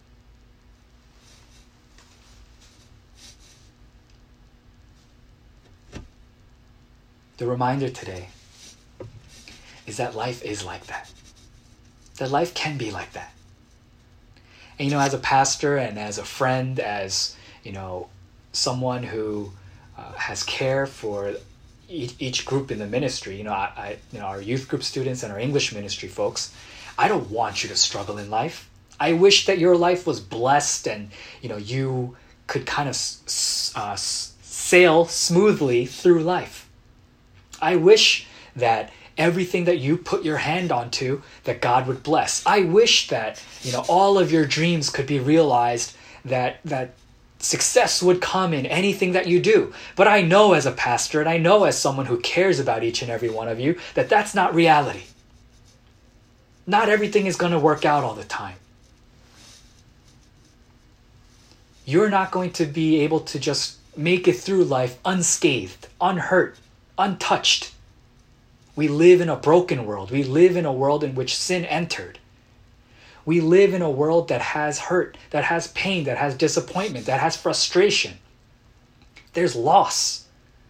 The 7.38 7.46
reminder 7.46 7.90
today 7.90 8.30
is 9.86 9.98
that 9.98 10.16
life 10.16 10.44
is 10.44 10.66
like 10.66 10.88
that. 10.88 11.12
That 12.18 12.32
life 12.32 12.54
can 12.54 12.78
be 12.78 12.92
like 12.92 13.14
that. 13.14 13.32
And 14.80 14.88
you 14.88 14.92
know, 14.92 15.00
as 15.00 15.14
a 15.14 15.20
pastor 15.20 15.78
and 15.78 15.98
as 16.00 16.18
a 16.18 16.26
friend, 16.26 16.80
as 16.80 17.36
you 17.64 17.72
know, 17.72 18.10
someone 18.54 19.04
who 19.04 19.52
uh, 19.98 20.14
has 20.14 20.44
care 20.44 20.86
for 20.88 21.36
each, 21.90 22.46
group 22.46 22.72
in 22.72 22.80
the 22.80 22.88
ministry, 22.88 23.38
you 23.38 23.44
know, 23.44 23.54
I, 23.54 23.72
I, 23.78 23.98
you 24.12 24.20
know, 24.20 24.26
our 24.26 24.42
youth 24.42 24.68
group 24.68 24.84
students 24.84 25.24
and 25.24 25.32
our 25.32 25.40
English 25.40 25.74
ministry 25.74 26.10
folks, 26.10 26.54
I 26.98 27.08
don't 27.08 27.30
want 27.30 27.64
you 27.64 27.70
to 27.70 27.76
struggle 27.76 28.18
in 28.18 28.30
life. 28.30 28.70
I 29.00 29.14
wish 29.14 29.46
that 29.46 29.60
your 29.60 29.78
life 29.78 30.08
was 30.08 30.20
blessed 30.20 30.88
and 30.88 31.12
you 31.42 31.50
know 31.50 31.58
you 31.58 32.18
could 32.48 32.66
kind 32.66 32.90
of 32.90 32.96
uh, 33.76 33.96
sail 33.96 35.06
smoothly 35.06 35.86
through 35.86 36.24
life. 36.24 36.67
I 37.62 37.76
wish 37.76 38.28
that 38.56 38.92
everything 39.18 39.66
that 39.66 39.80
you 39.80 39.98
put 39.98 40.24
your 40.24 40.38
hand 40.38 40.72
onto 40.72 41.22
that 41.44 41.62
God 41.62 41.88
would 41.88 42.04
bless. 42.04 42.46
I 42.46 42.62
wish 42.62 43.08
that, 43.08 43.42
you 43.64 43.72
know, 43.72 43.84
all 43.88 44.20
of 44.20 44.32
your 44.32 44.46
dreams 44.46 44.90
could 44.90 45.08
be 45.08 45.20
realized 45.20 45.96
that 46.24 46.60
that 46.66 46.94
success 47.40 48.02
would 48.02 48.22
come 48.22 48.54
in 48.54 48.66
anything 48.66 49.14
that 49.14 49.28
you 49.28 49.40
do. 49.40 49.74
But 49.96 50.08
I 50.08 50.22
know 50.22 50.54
as 50.54 50.66
a 50.66 50.72
pastor 50.72 51.20
and 51.20 51.30
I 51.30 51.38
know 51.38 51.64
as 51.66 51.78
someone 51.78 52.06
who 52.06 52.20
cares 52.20 52.60
about 52.60 52.84
each 52.84 53.02
and 53.02 53.12
every 53.12 53.30
one 53.30 53.48
of 53.48 53.60
you 53.60 53.78
that 53.94 54.10
that's 54.10 54.36
not 54.36 54.56
reality. 54.56 55.04
Not 56.66 56.90
everything 56.90 57.26
is 57.28 57.38
going 57.38 57.54
to 57.54 57.60
work 57.60 57.86
out 57.86 58.04
all 58.04 58.16
the 58.16 58.24
time. 58.24 58.56
You're 61.86 62.10
not 62.10 62.32
going 62.32 62.52
to 62.54 62.66
be 62.66 63.00
able 63.02 63.22
to 63.22 63.40
just 63.40 63.78
make 63.96 64.28
it 64.28 64.34
through 64.34 64.66
life 64.66 65.00
unscathed, 65.06 65.88
unhurt, 66.02 66.58
untouched. 66.98 67.72
We 68.76 68.88
live 68.88 69.22
in 69.22 69.30
a 69.30 69.36
broken 69.36 69.86
world. 69.86 70.12
We 70.12 70.24
live 70.24 70.56
in 70.56 70.66
a 70.66 70.74
world 70.74 71.04
in 71.04 71.16
which 71.16 71.36
sin 71.36 71.66
entered. 71.66 72.20
We 73.26 73.42
live 73.42 73.74
in 73.74 73.82
a 73.82 73.90
world 73.90 74.30
that 74.30 74.42
has 74.42 74.80
hurt, 74.80 75.18
that 75.32 75.44
has 75.44 75.68
pain, 75.70 76.06
that 76.06 76.18
has 76.18 76.36
disappointment, 76.36 77.06
that 77.08 77.20
has 77.20 77.36
frustration. 77.36 78.20
There's 79.34 79.56
loss, 79.56 80.26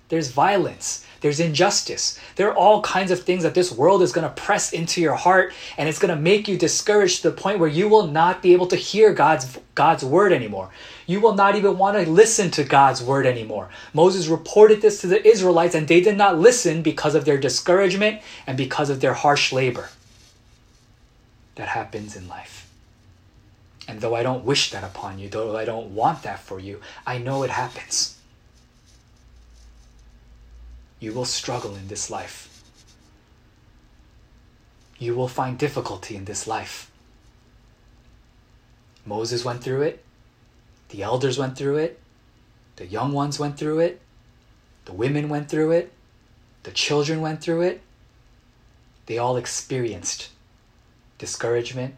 there's 0.10 0.32
violence, 0.32 1.06
there's 1.22 1.40
injustice. 1.40 2.20
There 2.36 2.50
are 2.50 2.56
all 2.56 2.82
kinds 2.82 3.12
of 3.12 3.22
things 3.22 3.44
that 3.44 3.54
this 3.54 3.72
world 3.72 4.02
is 4.02 4.12
going 4.12 4.28
to 4.28 4.42
press 4.42 4.74
into 4.74 5.02
your 5.02 5.16
heart 5.16 5.54
and 5.78 5.90
it's 5.90 6.00
going 6.00 6.16
to 6.16 6.22
make 6.22 6.48
you 6.48 6.58
discouraged 6.58 7.22
to 7.22 7.30
the 7.30 7.36
point 7.36 7.60
where 7.60 7.70
you 7.70 7.88
will 7.88 8.08
not 8.08 8.42
be 8.42 8.54
able 8.54 8.68
to 8.68 8.76
hear 8.76 9.14
God's 9.14 9.60
God's 9.76 10.04
word 10.04 10.32
anymore. 10.32 10.70
You 11.06 11.22
will 11.22 11.36
not 11.36 11.56
even 11.56 11.78
want 11.78 11.98
to 11.98 12.10
listen 12.10 12.52
to 12.52 12.64
God's 12.64 13.02
word 13.02 13.26
anymore. 13.26 13.70
Moses 13.94 14.28
reported 14.28 14.82
this 14.82 15.02
to 15.02 15.08
the 15.08 15.26
Israelites 15.26 15.76
and 15.76 15.88
they 15.88 16.02
did 16.02 16.18
not 16.18 16.38
listen 16.38 16.82
because 16.82 17.16
of 17.16 17.26
their 17.26 17.38
discouragement 17.38 18.22
and 18.46 18.58
because 18.58 18.90
of 18.90 19.02
their 19.02 19.14
harsh 19.14 19.52
labor. 19.52 19.90
That 21.56 21.70
happens 21.70 22.16
in 22.16 22.28
life. 22.28 22.70
And 23.88 24.02
though 24.02 24.16
I 24.16 24.24
don't 24.24 24.44
wish 24.44 24.72
that 24.72 24.84
upon 24.84 25.18
you, 25.18 25.30
though 25.30 25.56
I 25.56 25.64
don't 25.64 25.96
want 25.96 26.24
that 26.24 26.40
for 26.40 26.60
you, 26.60 26.82
I 27.06 27.20
know 27.20 27.44
it 27.44 27.50
happens. 27.50 28.17
You 31.00 31.14
will 31.14 31.26
struggle 31.26 31.76
in 31.76 31.88
this 31.88 32.10
life. 32.10 32.64
You 34.98 35.16
will 35.16 35.28
find 35.28 35.58
difficulty 35.58 36.16
in 36.16 36.26
this 36.26 36.48
life. 36.48 36.90
Moses 39.06 39.46
went 39.46 39.64
through 39.64 39.84
it. 39.84 40.04
The 40.90 41.04
elders 41.04 41.38
went 41.38 41.58
through 41.58 41.78
it. 41.78 42.00
The 42.78 42.88
young 42.88 43.14
ones 43.14 43.40
went 43.40 43.58
through 43.58 43.80
it. 43.80 44.02
The 44.86 44.94
women 44.94 45.30
went 45.30 45.50
through 45.50 45.72
it. 45.72 45.94
The 46.64 46.72
children 46.72 47.22
went 47.22 47.42
through 47.42 47.62
it. 47.62 47.82
They 49.06 49.18
all 49.18 49.38
experienced 49.38 50.30
discouragement. 51.18 51.96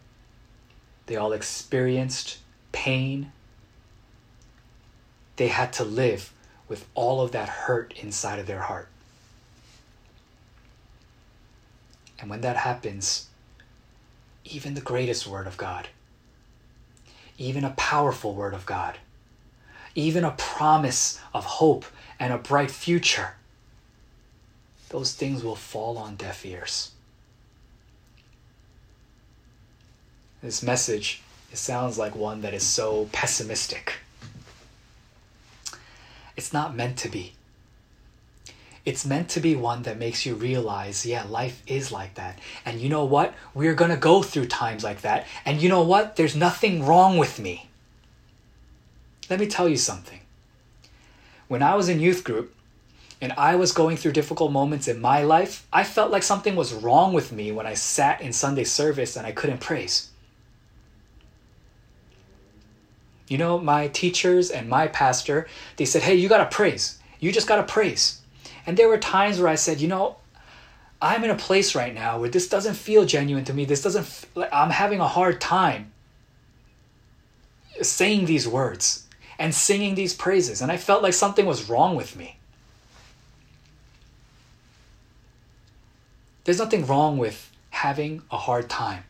They 1.06 1.16
all 1.16 1.32
experienced 1.32 2.38
pain. 2.70 3.32
They 5.36 5.48
had 5.48 5.72
to 5.74 5.84
live 5.84 6.32
with 6.68 6.86
all 6.94 7.20
of 7.20 7.32
that 7.32 7.48
hurt 7.48 7.94
inside 8.00 8.38
of 8.38 8.46
their 8.46 8.60
heart. 8.60 8.89
And 12.20 12.28
when 12.28 12.42
that 12.42 12.56
happens, 12.56 13.28
even 14.44 14.74
the 14.74 14.80
greatest 14.80 15.26
Word 15.26 15.46
of 15.46 15.56
God, 15.56 15.88
even 17.38 17.64
a 17.64 17.70
powerful 17.70 18.34
Word 18.34 18.54
of 18.54 18.66
God, 18.66 18.98
even 19.94 20.24
a 20.24 20.32
promise 20.32 21.20
of 21.32 21.44
hope 21.44 21.84
and 22.18 22.32
a 22.32 22.38
bright 22.38 22.70
future, 22.70 23.34
those 24.90 25.14
things 25.14 25.42
will 25.42 25.56
fall 25.56 25.96
on 25.96 26.16
deaf 26.16 26.44
ears. 26.44 26.90
This 30.42 30.62
message, 30.62 31.22
it 31.52 31.58
sounds 31.58 31.98
like 31.98 32.14
one 32.14 32.40
that 32.42 32.54
is 32.54 32.66
so 32.66 33.08
pessimistic. 33.12 33.94
It's 36.36 36.52
not 36.52 36.74
meant 36.74 36.96
to 36.98 37.08
be. 37.08 37.34
It's 38.84 39.04
meant 39.04 39.28
to 39.30 39.40
be 39.40 39.54
one 39.54 39.82
that 39.82 39.98
makes 39.98 40.24
you 40.24 40.34
realize, 40.34 41.04
yeah, 41.04 41.24
life 41.24 41.62
is 41.66 41.92
like 41.92 42.14
that. 42.14 42.38
And 42.64 42.80
you 42.80 42.88
know 42.88 43.04
what? 43.04 43.34
We're 43.52 43.74
going 43.74 43.90
to 43.90 43.96
go 43.96 44.22
through 44.22 44.46
times 44.46 44.82
like 44.82 45.02
that. 45.02 45.26
And 45.44 45.60
you 45.60 45.68
know 45.68 45.82
what? 45.82 46.16
There's 46.16 46.34
nothing 46.34 46.86
wrong 46.86 47.18
with 47.18 47.38
me. 47.38 47.68
Let 49.28 49.38
me 49.38 49.46
tell 49.46 49.68
you 49.68 49.76
something. 49.76 50.20
When 51.46 51.62
I 51.62 51.74
was 51.74 51.88
in 51.88 52.00
youth 52.00 52.24
group 52.24 52.54
and 53.20 53.32
I 53.32 53.54
was 53.56 53.72
going 53.72 53.96
through 53.98 54.12
difficult 54.12 54.50
moments 54.50 54.88
in 54.88 55.00
my 55.00 55.22
life, 55.22 55.66
I 55.72 55.84
felt 55.84 56.10
like 56.10 56.22
something 56.22 56.56
was 56.56 56.72
wrong 56.72 57.12
with 57.12 57.32
me 57.32 57.52
when 57.52 57.66
I 57.66 57.74
sat 57.74 58.22
in 58.22 58.32
Sunday 58.32 58.64
service 58.64 59.16
and 59.16 59.26
I 59.26 59.32
couldn't 59.32 59.60
praise. 59.60 60.10
You 63.28 63.36
know, 63.36 63.58
my 63.58 63.88
teachers 63.88 64.50
and 64.50 64.68
my 64.68 64.88
pastor, 64.88 65.46
they 65.76 65.84
said, 65.84 66.02
hey, 66.02 66.14
you 66.14 66.28
got 66.28 66.50
to 66.50 66.56
praise. 66.56 66.98
You 67.20 67.30
just 67.30 67.46
got 67.46 67.56
to 67.56 67.62
praise. 67.62 68.19
And 68.66 68.76
there 68.76 68.88
were 68.88 68.98
times 68.98 69.38
where 69.38 69.48
I 69.48 69.54
said, 69.54 69.80
you 69.80 69.88
know, 69.88 70.16
I'm 71.02 71.24
in 71.24 71.30
a 71.30 71.36
place 71.36 71.74
right 71.74 71.94
now 71.94 72.18
where 72.18 72.28
this 72.28 72.48
doesn't 72.48 72.74
feel 72.74 73.04
genuine 73.04 73.44
to 73.46 73.54
me. 73.54 73.64
This 73.64 73.82
doesn't, 73.82 74.26
I'm 74.52 74.70
having 74.70 75.00
a 75.00 75.08
hard 75.08 75.40
time 75.40 75.92
saying 77.80 78.26
these 78.26 78.46
words 78.46 79.06
and 79.38 79.54
singing 79.54 79.94
these 79.94 80.14
praises. 80.14 80.60
And 80.60 80.70
I 80.70 80.76
felt 80.76 81.02
like 81.02 81.14
something 81.14 81.46
was 81.46 81.68
wrong 81.70 81.96
with 81.96 82.16
me. 82.16 82.36
There's 86.44 86.58
nothing 86.58 86.86
wrong 86.86 87.16
with 87.16 87.50
having 87.70 88.22
a 88.30 88.36
hard 88.36 88.68
time. 88.68 89.04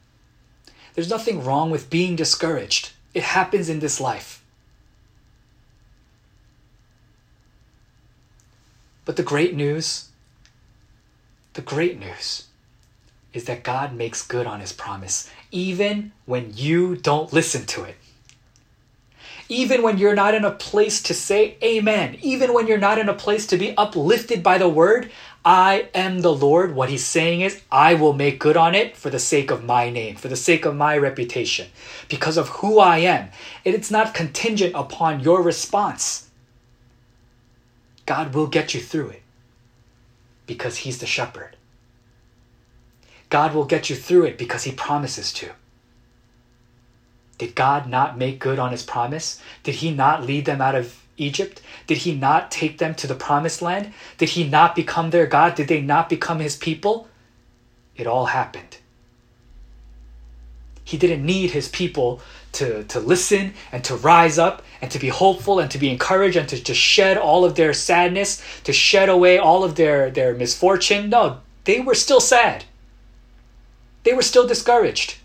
There's 0.95 1.11
nothing 1.11 1.45
wrong 1.45 1.71
with 1.71 1.91
being 1.91 2.15
discouraged. 2.15 2.93
It 3.15 3.23
happens 3.23 3.69
in 3.69 3.81
this 3.81 4.01
life. 4.01 4.45
But 9.11 9.17
the 9.17 9.25
great 9.25 9.57
news, 9.57 10.09
the 11.55 11.63
great 11.63 11.99
news 11.99 12.45
is 13.33 13.47
that 13.47 13.65
God 13.65 13.93
makes 13.93 14.25
good 14.25 14.47
on 14.47 14.61
his 14.61 14.73
promise, 14.73 15.29
even 15.51 16.13
when 16.27 16.53
you 16.55 16.95
don't 16.95 17.33
listen 17.33 17.67
to 17.67 17.83
it. 17.83 17.97
Even 19.49 19.83
when 19.83 19.99
you're 19.99 20.15
not 20.15 20.37
in 20.37 20.45
a 20.45 20.53
place 20.53 21.03
to 21.03 21.13
say 21.13 21.57
amen, 21.61 22.19
even 22.23 22.55
when 22.55 22.69
you're 22.69 22.79
not 22.79 23.01
in 23.01 23.09
a 23.09 23.13
place 23.13 23.49
to 23.49 23.57
be 23.57 23.77
uplifted 23.77 24.45
by 24.45 24.59
the 24.59 24.69
word, 24.69 25.11
I 25.45 25.89
am 25.93 26.21
the 26.21 26.33
Lord. 26.33 26.77
What 26.77 26.89
he's 26.89 27.05
saying 27.05 27.41
is, 27.41 27.63
I 27.73 27.95
will 27.95 28.13
make 28.13 28.39
good 28.39 28.57
on 28.57 28.77
it 28.77 28.97
for 28.97 29.11
the 29.11 29.19
sake 29.19 29.51
of 29.51 29.65
my 29.65 29.91
name, 29.91 30.15
for 30.15 30.29
the 30.29 30.37
sake 30.37 30.65
of 30.65 30.77
my 30.77 30.97
reputation, 30.97 31.67
because 32.09 32.37
of 32.37 32.49
who 32.49 32.79
I 32.79 32.99
am. 32.99 33.31
It's 33.65 33.91
not 33.91 34.15
contingent 34.15 34.77
upon 34.77 35.19
your 35.19 35.43
response. 35.43 36.30
God 38.11 38.35
will 38.35 38.49
get 38.49 38.75
you 38.75 38.81
through 38.81 39.11
it 39.11 39.23
because 40.49 40.79
he's 40.79 40.99
the 40.99 41.07
shepherd. 41.07 41.55
God 43.29 43.55
will 43.55 43.67
get 43.67 43.89
you 43.89 43.95
through 43.95 44.25
it 44.25 44.37
because 44.37 44.65
he 44.65 44.73
promises 44.73 45.33
to. 45.35 45.51
Did 47.39 47.55
God 47.55 47.89
not 47.89 48.19
make 48.19 48.41
good 48.41 48.59
on 48.59 48.73
his 48.73 48.83
promise? 48.83 49.41
Did 49.63 49.77
he 49.77 49.93
not 49.93 50.25
lead 50.25 50.45
them 50.45 50.61
out 50.61 50.75
of 50.75 51.01
Egypt? 51.19 51.63
Did 51.87 51.99
he 51.99 52.13
not 52.13 52.51
take 52.51 52.79
them 52.79 52.97
to 52.97 53.07
the 53.07 53.15
promised 53.15 53.63
land? 53.63 53.93
Did 54.19 54.31
he 54.31 54.43
not 54.43 54.75
become 54.75 55.11
their 55.11 55.29
God? 55.29 55.55
Did 55.55 55.69
they 55.69 55.81
not 55.81 56.09
become 56.09 56.41
his 56.41 56.57
people? 56.57 57.07
It 57.95 58.09
all 58.09 58.27
happened. 58.27 58.79
He 60.83 60.99
didn't 60.99 61.25
need 61.25 61.53
his 61.53 61.69
people 61.69 62.21
to, 62.55 62.83
to 62.83 62.99
listen 62.99 63.55
and 63.71 63.85
to 63.85 63.95
rise 63.95 64.37
up 64.37 64.65
and 64.81 64.91
to 64.91 64.99
be 64.99 65.09
hopeful 65.09 65.59
and 65.59 65.71
to 65.71 65.79
be 65.79 65.91
encouraged 65.91 66.37
and 66.37 66.49
to, 66.49 66.63
to 66.63 66.75
shed 66.75 67.17
all 67.17 67.45
of 67.45 67.55
their 67.55 67.73
sadness, 67.73 68.43
to 68.65 68.73
shed 68.73 69.09
away 69.09 69.39
all 69.39 69.63
of 69.63 69.75
their, 69.77 70.11
their 70.11 70.35
misfortune. 70.35 71.11
No, 71.11 71.41
they 71.65 71.81
were 71.81 71.95
still 71.95 72.21
sad. 72.21 72.65
They 74.05 74.15
were 74.15 74.23
still 74.23 74.47
discouraged. 74.47 75.19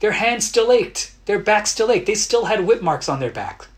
Their 0.00 0.12
hands 0.12 0.46
still 0.46 0.72
ached. 0.72 1.12
Their 1.26 1.38
backs 1.38 1.70
still 1.70 1.90
ached. 1.90 2.06
They 2.06 2.14
still 2.14 2.46
had 2.46 2.66
whip 2.66 2.82
marks 2.82 3.08
on 3.08 3.20
their 3.20 3.30
back. 3.30 3.68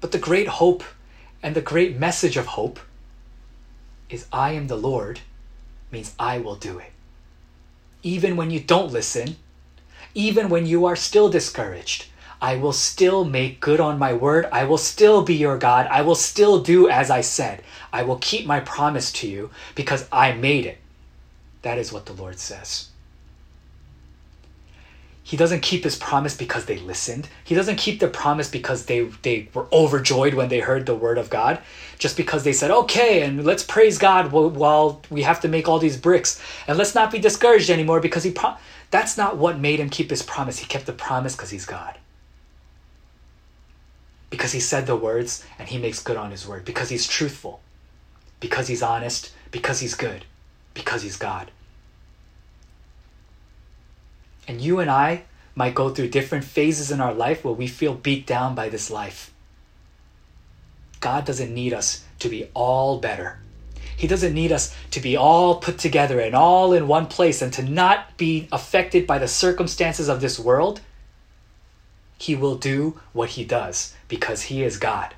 But 0.00 0.12
the 0.12 0.18
great 0.18 0.48
hope 0.48 0.84
and 1.42 1.54
the 1.54 1.60
great 1.60 1.98
message 1.98 2.36
of 2.36 2.46
hope 2.46 2.78
is 4.08 4.26
I 4.32 4.52
am 4.52 4.68
the 4.68 4.76
Lord 4.76 5.20
means 5.90 6.14
I 6.18 6.38
will 6.38 6.56
do 6.56 6.78
it. 6.78 6.92
Even 8.02 8.36
when 8.36 8.50
you 8.50 8.60
don't 8.60 8.92
listen, 8.92 9.36
even 10.16 10.48
when 10.48 10.64
you 10.64 10.86
are 10.86 10.96
still 10.96 11.28
discouraged, 11.28 12.06
I 12.40 12.56
will 12.56 12.72
still 12.72 13.24
make 13.26 13.60
good 13.60 13.80
on 13.80 13.98
my 13.98 14.14
word. 14.14 14.46
I 14.50 14.64
will 14.64 14.78
still 14.78 15.22
be 15.22 15.34
your 15.34 15.58
God. 15.58 15.86
I 15.90 16.00
will 16.00 16.14
still 16.14 16.62
do 16.62 16.88
as 16.88 17.10
I 17.10 17.20
said. 17.20 17.62
I 17.92 18.02
will 18.02 18.16
keep 18.16 18.46
my 18.46 18.60
promise 18.60 19.12
to 19.12 19.28
you 19.28 19.50
because 19.74 20.08
I 20.10 20.32
made 20.32 20.64
it. 20.64 20.78
That 21.60 21.76
is 21.76 21.92
what 21.92 22.06
the 22.06 22.14
Lord 22.14 22.38
says. 22.38 22.88
He 25.26 25.36
doesn't 25.36 25.62
keep 25.62 25.82
his 25.82 25.96
promise 25.96 26.36
because 26.36 26.66
they 26.66 26.78
listened. 26.78 27.28
He 27.42 27.56
doesn't 27.56 27.78
keep 27.78 27.98
the 27.98 28.06
promise 28.06 28.48
because 28.48 28.86
they, 28.86 29.00
they 29.22 29.48
were 29.54 29.66
overjoyed 29.72 30.34
when 30.34 30.48
they 30.48 30.60
heard 30.60 30.86
the 30.86 30.94
word 30.94 31.18
of 31.18 31.30
God. 31.30 31.58
Just 31.98 32.16
because 32.16 32.44
they 32.44 32.52
said, 32.52 32.70
okay, 32.70 33.22
and 33.22 33.44
let's 33.44 33.64
praise 33.64 33.98
God 33.98 34.30
while 34.30 35.02
we 35.10 35.22
have 35.22 35.40
to 35.40 35.48
make 35.48 35.66
all 35.66 35.80
these 35.80 35.96
bricks. 35.96 36.40
And 36.68 36.78
let's 36.78 36.94
not 36.94 37.10
be 37.10 37.18
discouraged 37.18 37.70
anymore 37.70 37.98
because 37.98 38.22
he 38.22 38.30
pro- 38.30 38.54
that's 38.92 39.16
not 39.16 39.36
what 39.36 39.58
made 39.58 39.80
him 39.80 39.90
keep 39.90 40.10
his 40.10 40.22
promise. 40.22 40.60
He 40.60 40.66
kept 40.66 40.86
the 40.86 40.92
promise 40.92 41.34
because 41.34 41.50
he's 41.50 41.66
God. 41.66 41.98
Because 44.30 44.52
he 44.52 44.60
said 44.60 44.86
the 44.86 44.94
words 44.94 45.44
and 45.58 45.66
he 45.66 45.76
makes 45.76 46.00
good 46.00 46.16
on 46.16 46.30
his 46.30 46.46
word. 46.46 46.64
Because 46.64 46.88
he's 46.88 47.08
truthful. 47.08 47.58
Because 48.38 48.68
he's 48.68 48.80
honest. 48.80 49.32
Because 49.50 49.80
he's 49.80 49.96
good. 49.96 50.24
Because 50.72 51.02
he's 51.02 51.16
God. 51.16 51.50
And 54.46 54.60
you 54.60 54.78
and 54.78 54.90
I 54.90 55.24
might 55.54 55.74
go 55.74 55.90
through 55.90 56.08
different 56.08 56.44
phases 56.44 56.90
in 56.90 57.00
our 57.00 57.14
life 57.14 57.44
where 57.44 57.54
we 57.54 57.66
feel 57.66 57.94
beat 57.94 58.26
down 58.26 58.54
by 58.54 58.68
this 58.68 58.90
life. 58.90 59.32
God 61.00 61.24
doesn't 61.24 61.52
need 61.52 61.72
us 61.72 62.04
to 62.20 62.28
be 62.28 62.48
all 62.54 62.98
better. 62.98 63.38
He 63.96 64.06
doesn't 64.06 64.34
need 64.34 64.52
us 64.52 64.74
to 64.90 65.00
be 65.00 65.16
all 65.16 65.56
put 65.56 65.78
together 65.78 66.20
and 66.20 66.34
all 66.34 66.74
in 66.74 66.86
one 66.86 67.06
place 67.06 67.40
and 67.40 67.52
to 67.54 67.62
not 67.62 68.16
be 68.18 68.48
affected 68.52 69.06
by 69.06 69.18
the 69.18 69.28
circumstances 69.28 70.08
of 70.08 70.20
this 70.20 70.38
world. 70.38 70.80
He 72.18 72.34
will 72.34 72.56
do 72.56 73.00
what 73.12 73.30
he 73.30 73.44
does 73.44 73.94
because 74.08 74.42
he 74.42 74.62
is 74.62 74.76
God. 74.76 75.14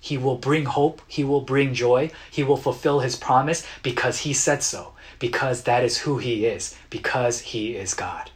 He 0.00 0.16
will 0.18 0.36
bring 0.36 0.64
hope. 0.64 1.02
He 1.06 1.22
will 1.22 1.42
bring 1.42 1.74
joy. 1.74 2.10
He 2.30 2.42
will 2.42 2.56
fulfill 2.56 3.00
his 3.00 3.16
promise 3.16 3.66
because 3.82 4.20
he 4.20 4.32
said 4.32 4.62
so 4.62 4.94
because 5.22 5.62
that 5.62 5.84
is 5.84 5.98
who 5.98 6.18
He 6.18 6.46
is, 6.46 6.76
because 6.90 7.38
He 7.38 7.76
is 7.76 7.94
God. 7.94 8.32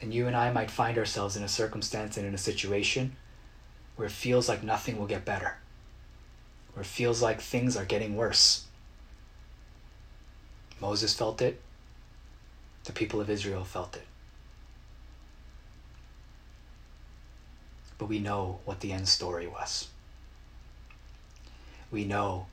And 0.00 0.12
you 0.12 0.26
and 0.26 0.34
I 0.34 0.50
might 0.50 0.72
find 0.72 0.98
ourselves 0.98 1.36
in 1.36 1.44
a 1.44 1.48
circumstance 1.48 2.16
and 2.16 2.26
in 2.26 2.34
a 2.34 2.38
situation 2.38 3.14
where 3.94 4.06
it 4.06 4.12
feels 4.12 4.48
like 4.48 4.64
nothing 4.64 4.98
will 4.98 5.06
get 5.06 5.24
better, 5.24 5.58
where 6.74 6.82
it 6.82 6.88
feels 6.88 7.22
like 7.22 7.40
things 7.40 7.76
are 7.76 7.84
getting 7.84 8.16
worse. 8.16 8.64
Moses 10.80 11.14
felt 11.14 11.40
it, 11.40 11.62
the 12.82 12.92
people 12.92 13.20
of 13.20 13.30
Israel 13.30 13.62
felt 13.62 13.94
it. 13.94 14.06
but 17.98 18.10
we 18.10 18.18
know 18.18 18.58
what 18.66 18.80
the 18.80 18.92
end 18.92 19.08
story 19.08 19.46
was. 19.46 19.88
We 21.90 22.04
know 22.04 22.46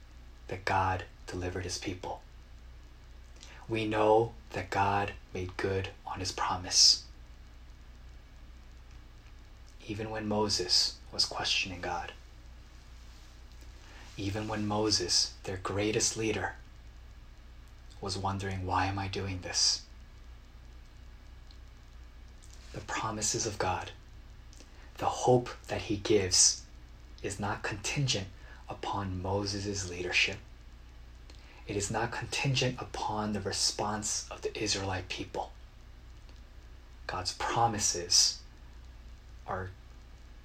that 0.48 0.66
God 0.66 1.04
delivered 1.28 1.64
his 1.64 1.78
people. 1.78 2.22
We 3.70 3.86
know 3.86 4.34
that 4.52 4.70
God 4.70 5.14
made 5.34 5.58
good 5.58 5.90
on 6.06 6.20
his 6.20 6.32
promise. 6.32 7.04
Even 9.88 10.10
when 10.10 10.28
Moses 10.28 10.96
was 11.12 11.26
questioning 11.26 11.82
God, 11.82 12.12
even 14.18 14.48
when 14.48 14.68
Moses, 14.68 15.34
their 15.44 15.58
greatest 15.58 16.16
leader, 16.18 16.54
was 18.00 18.18
wondering, 18.18 18.66
why 18.66 18.86
am 18.86 19.00
I 19.00 19.08
doing 19.08 19.40
this? 19.42 19.82
The 22.74 22.82
promises 22.82 23.46
of 23.46 23.58
God, 23.58 23.92
the 24.98 25.06
hope 25.06 25.50
that 25.68 25.84
He 25.84 25.98
gives, 25.98 26.64
is 27.22 27.40
not 27.40 27.64
contingent 27.64 28.28
upon 28.70 29.22
Moses' 29.22 29.90
leadership. 29.90 30.38
It 31.68 31.78
is 31.78 31.90
not 31.90 32.12
contingent 32.12 32.78
upon 32.80 33.34
the 33.34 33.40
response 33.40 34.26
of 34.30 34.42
the 34.42 34.58
Israelite 34.62 35.08
people. 35.08 35.52
God's 37.08 37.34
promises 37.34 38.40
are 39.48 39.70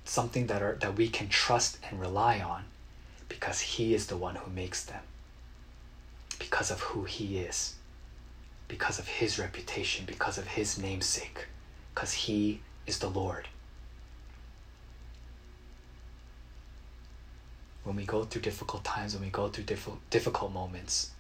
something 0.05 0.47
that 0.47 0.63
are 0.63 0.77
that 0.81 0.97
we 0.97 1.09
can 1.09 1.29
trust 1.29 1.79
and 1.89 2.01
rely 2.01 2.41
on 2.41 2.65
because 3.29 3.61
he 3.61 3.95
is 3.95 4.07
the 4.07 4.17
one 4.17 4.37
who 4.37 4.51
makes 4.51 4.85
them. 4.85 5.03
Because 6.39 6.71
of 6.71 6.81
who 6.81 7.05
he 7.05 7.39
is. 7.39 7.75
Because 8.69 8.99
of 8.99 9.09
his 9.09 9.39
reputation, 9.39 10.05
because 10.07 10.39
of 10.39 10.47
his 10.49 10.79
namesake, 10.79 11.47
because 11.95 12.13
he 12.13 12.61
is 12.87 12.99
the 12.99 13.09
Lord. 13.09 13.49
When 17.89 17.97
we 17.97 18.05
go 18.05 18.23
through 18.23 18.43
difficult 18.43 18.85
times, 18.85 19.15
when 19.15 19.25
we 19.25 19.31
go 19.31 19.49
through 19.49 19.65
diff- 19.65 19.89
difficult 20.11 20.53
moments, 20.53 21.13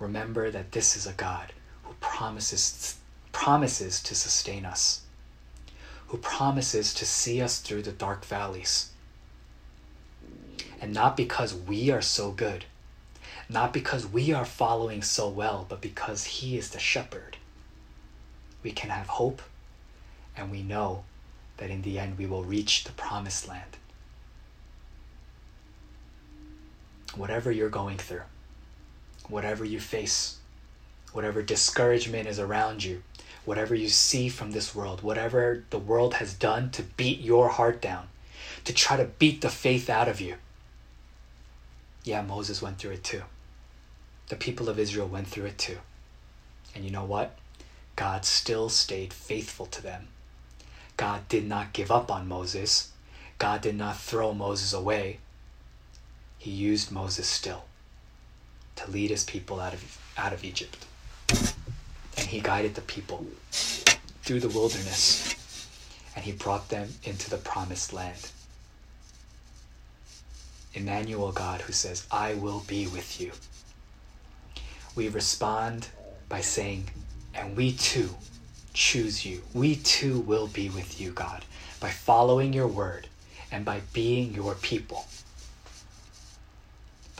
remember 0.00 0.50
that 0.50 0.72
this 0.72 0.96
is 0.96 1.06
a 1.06 1.12
God 1.12 1.52
who 1.84 1.94
promises 2.00 2.96
promises 3.30 4.02
to 4.02 4.12
sustain 4.12 4.64
us, 4.64 5.02
who 6.08 6.18
promises 6.18 6.92
to 6.92 7.06
see 7.06 7.40
us 7.40 7.60
through 7.60 7.82
the 7.82 7.92
dark 7.92 8.24
valleys. 8.24 8.90
And 10.80 10.92
not 10.92 11.16
because 11.16 11.54
we 11.54 11.88
are 11.92 12.02
so 12.02 12.32
good, 12.32 12.64
not 13.48 13.72
because 13.72 14.04
we 14.04 14.32
are 14.32 14.44
following 14.44 15.02
so 15.02 15.28
well, 15.28 15.66
but 15.68 15.80
because 15.80 16.24
He 16.24 16.58
is 16.58 16.70
the 16.70 16.80
shepherd. 16.80 17.36
We 18.64 18.72
can 18.72 18.90
have 18.90 19.06
hope, 19.06 19.40
and 20.36 20.50
we 20.50 20.64
know 20.64 21.04
that 21.58 21.70
in 21.70 21.82
the 21.82 22.00
end 22.00 22.18
we 22.18 22.26
will 22.26 22.42
reach 22.42 22.82
the 22.82 22.92
promised 22.92 23.46
land. 23.46 23.76
Whatever 27.20 27.52
you're 27.52 27.68
going 27.68 27.98
through, 27.98 28.22
whatever 29.28 29.62
you 29.62 29.78
face, 29.78 30.38
whatever 31.12 31.42
discouragement 31.42 32.26
is 32.26 32.38
around 32.38 32.82
you, 32.82 33.02
whatever 33.44 33.74
you 33.74 33.88
see 33.88 34.30
from 34.30 34.52
this 34.52 34.74
world, 34.74 35.02
whatever 35.02 35.62
the 35.68 35.78
world 35.78 36.14
has 36.14 36.32
done 36.32 36.70
to 36.70 36.82
beat 36.82 37.20
your 37.20 37.50
heart 37.50 37.82
down, 37.82 38.08
to 38.64 38.72
try 38.72 38.96
to 38.96 39.04
beat 39.04 39.42
the 39.42 39.50
faith 39.50 39.90
out 39.90 40.08
of 40.08 40.18
you. 40.18 40.36
Yeah, 42.04 42.22
Moses 42.22 42.62
went 42.62 42.78
through 42.78 42.92
it 42.92 43.04
too. 43.04 43.22
The 44.28 44.36
people 44.36 44.70
of 44.70 44.78
Israel 44.78 45.06
went 45.06 45.26
through 45.26 45.46
it 45.46 45.58
too. 45.58 45.78
And 46.74 46.84
you 46.86 46.90
know 46.90 47.04
what? 47.04 47.36
God 47.96 48.24
still 48.24 48.70
stayed 48.70 49.12
faithful 49.12 49.66
to 49.66 49.82
them. 49.82 50.08
God 50.96 51.28
did 51.28 51.46
not 51.46 51.74
give 51.74 51.90
up 51.90 52.10
on 52.10 52.28
Moses. 52.28 52.92
God 53.36 53.60
did 53.60 53.74
not 53.76 53.98
throw 53.98 54.32
Moses 54.32 54.72
away 54.72 55.18
he 56.40 56.50
used 56.50 56.90
Moses 56.90 57.26
still 57.28 57.64
to 58.76 58.90
lead 58.90 59.10
his 59.10 59.24
people 59.24 59.60
out 59.60 59.74
of, 59.74 59.98
out 60.16 60.32
of 60.32 60.42
Egypt. 60.42 60.86
And 62.16 62.26
he 62.26 62.40
guided 62.40 62.74
the 62.74 62.80
people 62.80 63.26
through 64.22 64.40
the 64.40 64.48
wilderness 64.48 65.36
and 66.16 66.24
he 66.24 66.32
brought 66.32 66.70
them 66.70 66.88
into 67.04 67.28
the 67.28 67.36
promised 67.36 67.92
land. 67.92 68.30
Emmanuel 70.72 71.30
God 71.30 71.60
who 71.60 71.74
says, 71.74 72.06
I 72.10 72.32
will 72.32 72.64
be 72.66 72.86
with 72.86 73.20
you. 73.20 73.32
We 74.96 75.10
respond 75.10 75.88
by 76.30 76.40
saying, 76.40 76.90
and 77.34 77.54
we 77.54 77.72
too 77.72 78.14
choose 78.72 79.26
you. 79.26 79.42
We 79.52 79.76
too 79.76 80.20
will 80.20 80.46
be 80.46 80.70
with 80.70 80.98
you, 80.98 81.10
God, 81.10 81.44
by 81.80 81.90
following 81.90 82.54
your 82.54 82.66
word 82.66 83.08
and 83.52 83.62
by 83.62 83.82
being 83.92 84.32
your 84.32 84.54
people. 84.54 85.04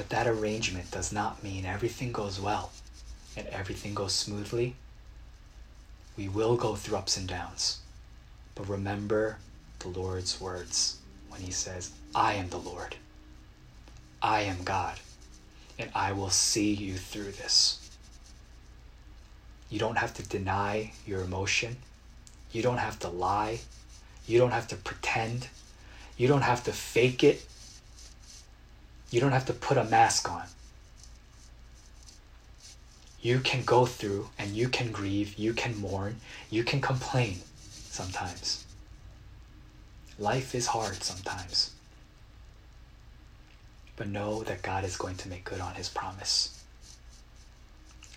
But 0.00 0.08
that 0.08 0.26
arrangement 0.26 0.90
does 0.90 1.12
not 1.12 1.42
mean 1.42 1.66
everything 1.66 2.10
goes 2.10 2.40
well 2.40 2.72
and 3.36 3.46
everything 3.48 3.92
goes 3.92 4.14
smoothly. 4.14 4.74
We 6.16 6.26
will 6.26 6.56
go 6.56 6.74
through 6.74 6.96
ups 6.96 7.18
and 7.18 7.28
downs. 7.28 7.80
But 8.54 8.70
remember 8.70 9.36
the 9.80 9.88
Lord's 9.88 10.40
words 10.40 10.96
when 11.28 11.42
He 11.42 11.50
says, 11.50 11.90
I 12.14 12.32
am 12.32 12.48
the 12.48 12.56
Lord. 12.56 12.96
I 14.22 14.40
am 14.40 14.64
God, 14.64 14.98
and 15.78 15.90
I 15.94 16.12
will 16.12 16.30
see 16.30 16.72
you 16.72 16.94
through 16.94 17.32
this. 17.32 17.90
You 19.68 19.78
don't 19.78 19.98
have 19.98 20.14
to 20.14 20.26
deny 20.26 20.92
your 21.06 21.20
emotion. 21.20 21.76
You 22.52 22.62
don't 22.62 22.78
have 22.78 22.98
to 23.00 23.08
lie. 23.08 23.60
You 24.26 24.38
don't 24.38 24.52
have 24.52 24.68
to 24.68 24.76
pretend. 24.76 25.48
You 26.16 26.26
don't 26.26 26.40
have 26.40 26.64
to 26.64 26.72
fake 26.72 27.22
it 27.22 27.46
you 29.10 29.20
don't 29.20 29.32
have 29.32 29.46
to 29.46 29.52
put 29.52 29.76
a 29.76 29.84
mask 29.84 30.30
on. 30.30 30.44
You 33.20 33.40
can 33.40 33.64
go 33.64 33.84
through 33.84 34.30
and 34.38 34.52
you 34.52 34.68
can 34.68 34.92
grieve, 34.92 35.34
you 35.38 35.52
can 35.52 35.78
mourn, 35.78 36.20
you 36.48 36.64
can 36.64 36.80
complain 36.80 37.38
sometimes. 37.70 38.64
Life 40.18 40.54
is 40.54 40.68
hard 40.68 41.02
sometimes. 41.02 41.72
But 43.96 44.08
know 44.08 44.42
that 44.44 44.62
God 44.62 44.84
is 44.84 44.96
going 44.96 45.16
to 45.16 45.28
make 45.28 45.44
good 45.44 45.60
on 45.60 45.74
his 45.74 45.88
promise. 45.88 46.62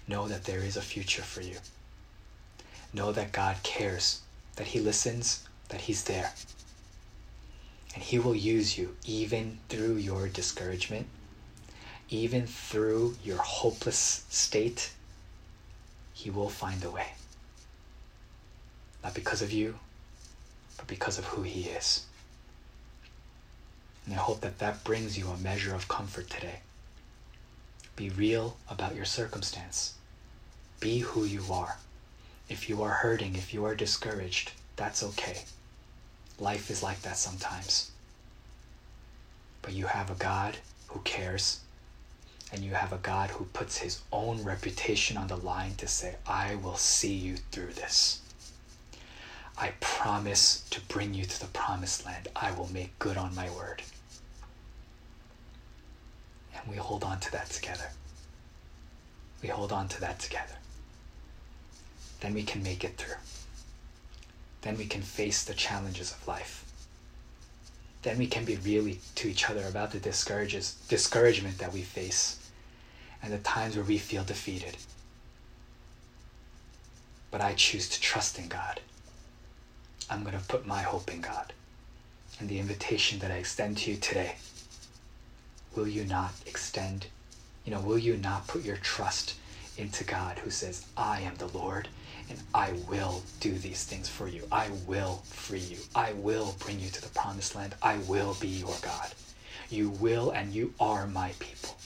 Know 0.07 0.27
that 0.27 0.45
there 0.45 0.59
is 0.59 0.77
a 0.77 0.81
future 0.81 1.21
for 1.21 1.41
you. 1.41 1.57
Know 2.93 3.11
that 3.11 3.31
God 3.31 3.57
cares, 3.63 4.21
that 4.55 4.67
he 4.67 4.79
listens, 4.79 5.45
that 5.69 5.81
he's 5.81 6.03
there. 6.03 6.31
And 7.93 8.03
He 8.03 8.19
will 8.19 8.35
use 8.35 8.77
you 8.77 8.95
even 9.05 9.59
through 9.69 9.95
your 9.95 10.27
discouragement, 10.27 11.07
even 12.09 12.47
through 12.47 13.17
your 13.23 13.37
hopeless 13.37 14.25
state. 14.29 14.91
He 16.13 16.29
will 16.29 16.49
find 16.49 16.83
a 16.83 16.91
way. 16.91 17.13
Not 19.03 19.13
because 19.13 19.41
of 19.41 19.51
you, 19.51 19.79
but 20.77 20.87
because 20.87 21.17
of 21.17 21.25
who 21.25 21.43
He 21.43 21.63
is. 21.63 22.05
And 24.05 24.15
I 24.15 24.17
hope 24.17 24.41
that 24.41 24.59
that 24.59 24.83
brings 24.83 25.17
you 25.17 25.29
a 25.29 25.37
measure 25.37 25.73
of 25.73 25.87
comfort 25.87 26.29
today. 26.29 26.59
Be 27.95 28.09
real 28.09 28.57
about 28.69 28.95
your 28.95 29.05
circumstance. 29.05 29.93
Be 30.79 30.99
who 30.99 31.23
you 31.23 31.43
are. 31.51 31.77
If 32.49 32.67
you 32.67 32.81
are 32.81 32.89
hurting, 32.89 33.35
if 33.35 33.53
you 33.53 33.63
are 33.65 33.75
discouraged, 33.75 34.51
that's 34.75 35.03
okay. 35.03 35.43
Life 36.39 36.71
is 36.71 36.81
like 36.83 37.01
that 37.03 37.17
sometimes. 37.17 37.91
But 39.61 39.73
you 39.73 39.85
have 39.85 40.09
a 40.09 40.15
God 40.15 40.57
who 40.87 40.99
cares, 41.01 41.61
and 42.51 42.63
you 42.63 42.73
have 42.73 42.91
a 42.91 42.97
God 42.97 43.31
who 43.31 43.45
puts 43.45 43.77
his 43.77 44.01
own 44.11 44.43
reputation 44.43 45.17
on 45.17 45.27
the 45.27 45.37
line 45.37 45.75
to 45.75 45.87
say, 45.87 46.15
I 46.27 46.55
will 46.55 46.75
see 46.75 47.13
you 47.13 47.37
through 47.51 47.73
this. 47.73 48.19
I 49.57 49.73
promise 49.79 50.61
to 50.71 50.81
bring 50.81 51.13
you 51.13 51.25
to 51.25 51.39
the 51.39 51.47
promised 51.47 52.05
land. 52.05 52.27
I 52.35 52.51
will 52.51 52.71
make 52.73 52.97
good 52.99 53.17
on 53.17 53.35
my 53.35 53.49
word. 53.51 53.83
And 56.55 56.69
we 56.69 56.77
hold 56.77 57.03
on 57.03 57.19
to 57.19 57.31
that 57.31 57.49
together. 57.49 57.91
We 59.41 59.49
hold 59.49 59.71
on 59.71 59.87
to 59.89 60.01
that 60.01 60.19
together. 60.19 60.55
Then 62.21 62.33
we 62.33 62.43
can 62.43 62.63
make 62.63 62.83
it 62.83 62.97
through 62.97 63.15
then 64.63 64.77
we 64.77 64.85
can 64.85 65.01
face 65.01 65.43
the 65.43 65.53
challenges 65.53 66.11
of 66.11 66.27
life. 66.27 66.65
Then 68.01 68.17
we 68.17 68.27
can 68.27 68.45
be 68.45 68.55
really 68.57 68.99
to 69.15 69.29
each 69.29 69.49
other 69.49 69.65
about 69.67 69.91
the 69.91 69.99
discourages, 69.99 70.75
discouragement 70.87 71.57
that 71.59 71.73
we 71.73 71.81
face 71.81 72.49
and 73.21 73.31
the 73.31 73.37
times 73.37 73.75
where 73.75 73.85
we 73.85 73.97
feel 73.97 74.23
defeated. 74.23 74.77
But 77.31 77.41
I 77.41 77.53
choose 77.53 77.87
to 77.89 78.01
trust 78.01 78.39
in 78.39 78.47
God. 78.47 78.81
I'm 80.09 80.23
going 80.23 80.37
to 80.37 80.45
put 80.45 80.67
my 80.67 80.81
hope 80.81 81.11
in 81.13 81.21
God. 81.21 81.53
And 82.39 82.49
the 82.49 82.59
invitation 82.59 83.19
that 83.19 83.31
I 83.31 83.35
extend 83.35 83.77
to 83.79 83.91
you 83.91 83.97
today 83.97 84.35
will 85.75 85.87
you 85.87 86.03
not 86.03 86.33
extend, 86.45 87.07
you 87.65 87.71
know, 87.71 87.79
will 87.79 87.97
you 87.97 88.17
not 88.17 88.47
put 88.47 88.63
your 88.63 88.77
trust 88.77 89.35
into 89.77 90.03
God 90.03 90.39
who 90.39 90.49
says, 90.49 90.85
I 90.95 91.21
am 91.21 91.35
the 91.35 91.47
Lord 91.47 91.87
and 92.29 92.39
I 92.53 92.73
will 92.89 93.23
do 93.39 93.53
these 93.53 93.83
things 93.83 94.07
for 94.09 94.27
you. 94.27 94.47
I 94.51 94.69
will 94.87 95.23
free 95.25 95.59
you. 95.59 95.77
I 95.95 96.13
will 96.13 96.55
bring 96.59 96.79
you 96.79 96.89
to 96.89 97.01
the 97.01 97.09
promised 97.09 97.55
land. 97.55 97.75
I 97.81 97.97
will 98.07 98.35
be 98.39 98.47
your 98.47 98.75
God. 98.81 99.13
You 99.69 99.89
will 99.89 100.31
and 100.31 100.53
you 100.53 100.73
are 100.79 101.07
my 101.07 101.33
people. 101.39 101.77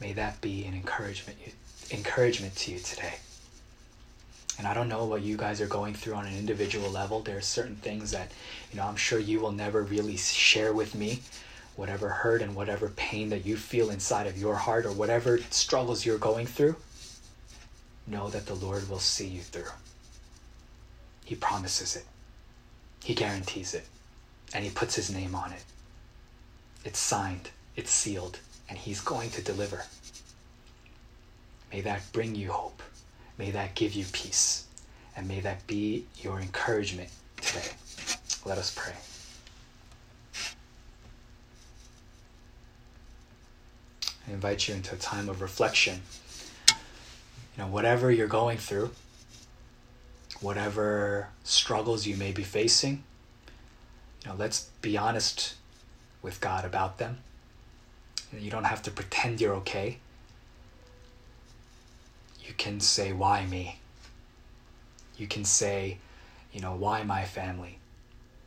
May 0.00 0.12
that 0.12 0.40
be 0.40 0.64
an 0.64 0.74
encouragement 0.74 1.38
encouragement 1.92 2.56
to 2.56 2.72
you 2.72 2.78
today. 2.78 3.14
And 4.58 4.66
I 4.66 4.74
don't 4.74 4.88
know 4.88 5.04
what 5.04 5.22
you 5.22 5.36
guys 5.36 5.60
are 5.60 5.66
going 5.66 5.94
through 5.94 6.14
on 6.14 6.26
an 6.26 6.36
individual 6.36 6.88
level. 6.88 7.20
There 7.20 7.36
are 7.36 7.42
certain 7.42 7.76
things 7.76 8.12
that, 8.12 8.30
you 8.70 8.78
know, 8.78 8.86
I'm 8.86 8.96
sure 8.96 9.18
you 9.18 9.40
will 9.40 9.52
never 9.52 9.82
really 9.82 10.16
share 10.16 10.72
with 10.72 10.94
me. 10.94 11.22
Whatever 11.76 12.08
hurt 12.08 12.40
and 12.40 12.54
whatever 12.54 12.88
pain 12.90 13.30
that 13.30 13.44
you 13.44 13.56
feel 13.56 13.90
inside 13.90 14.28
of 14.28 14.38
your 14.38 14.54
heart 14.54 14.86
or 14.86 14.92
whatever 14.92 15.38
struggles 15.50 16.06
you're 16.06 16.18
going 16.18 16.46
through, 16.46 16.76
know 18.06 18.28
that 18.28 18.46
the 18.46 18.54
Lord 18.54 18.88
will 18.88 18.98
see 18.98 19.26
you 19.26 19.40
through. 19.40 19.72
He 21.24 21.34
promises 21.34 21.96
it, 21.96 22.04
He 23.02 23.14
guarantees 23.14 23.74
it, 23.74 23.86
and 24.52 24.64
He 24.64 24.70
puts 24.70 24.94
His 24.94 25.10
name 25.10 25.34
on 25.34 25.52
it. 25.52 25.64
It's 26.84 26.98
signed, 26.98 27.50
it's 27.76 27.90
sealed, 27.90 28.38
and 28.68 28.78
He's 28.78 29.00
going 29.00 29.30
to 29.30 29.42
deliver. 29.42 29.84
May 31.72 31.80
that 31.80 32.02
bring 32.12 32.34
you 32.34 32.52
hope. 32.52 32.82
May 33.36 33.50
that 33.50 33.74
give 33.74 33.94
you 33.94 34.04
peace. 34.12 34.66
And 35.16 35.26
may 35.26 35.40
that 35.40 35.66
be 35.66 36.06
your 36.22 36.40
encouragement 36.40 37.08
today. 37.40 37.70
Let 38.44 38.58
us 38.58 38.72
pray. 38.76 38.94
I 44.26 44.32
invite 44.32 44.68
you 44.68 44.74
into 44.74 44.94
a 44.94 44.98
time 44.98 45.28
of 45.28 45.40
reflection. 45.40 46.02
You 47.56 47.64
know, 47.64 47.68
whatever 47.68 48.10
you're 48.10 48.26
going 48.26 48.58
through, 48.58 48.90
whatever 50.40 51.28
struggles 51.44 52.06
you 52.06 52.16
may 52.16 52.32
be 52.32 52.42
facing, 52.42 53.04
you 54.22 54.30
know, 54.30 54.36
let's 54.36 54.70
be 54.82 54.98
honest 54.98 55.54
with 56.22 56.40
God 56.40 56.64
about 56.64 56.98
them. 56.98 57.18
You 58.36 58.50
don't 58.50 58.64
have 58.64 58.82
to 58.82 58.90
pretend 58.90 59.40
you're 59.40 59.54
okay 59.54 59.98
you 62.46 62.52
can 62.56 62.80
say, 62.80 63.12
Why 63.12 63.46
me? 63.46 63.78
You 65.16 65.26
can 65.26 65.44
say, 65.44 65.98
You 66.52 66.60
know, 66.60 66.74
why 66.74 67.02
my 67.02 67.24
family? 67.24 67.78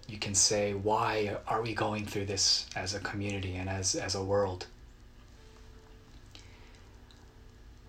You 0.07 0.17
can 0.17 0.35
say, 0.35 0.73
Why 0.73 1.37
are 1.47 1.61
we 1.61 1.73
going 1.73 2.05
through 2.05 2.25
this 2.25 2.67
as 2.75 2.93
a 2.93 2.99
community 2.99 3.55
and 3.55 3.69
as, 3.69 3.95
as 3.95 4.15
a 4.15 4.23
world? 4.23 4.67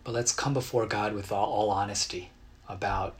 But 0.08 0.14
let's 0.14 0.32
come 0.32 0.54
before 0.54 0.86
God 0.86 1.12
with 1.12 1.30
all, 1.30 1.52
all 1.52 1.68
honesty 1.68 2.30
about 2.66 3.16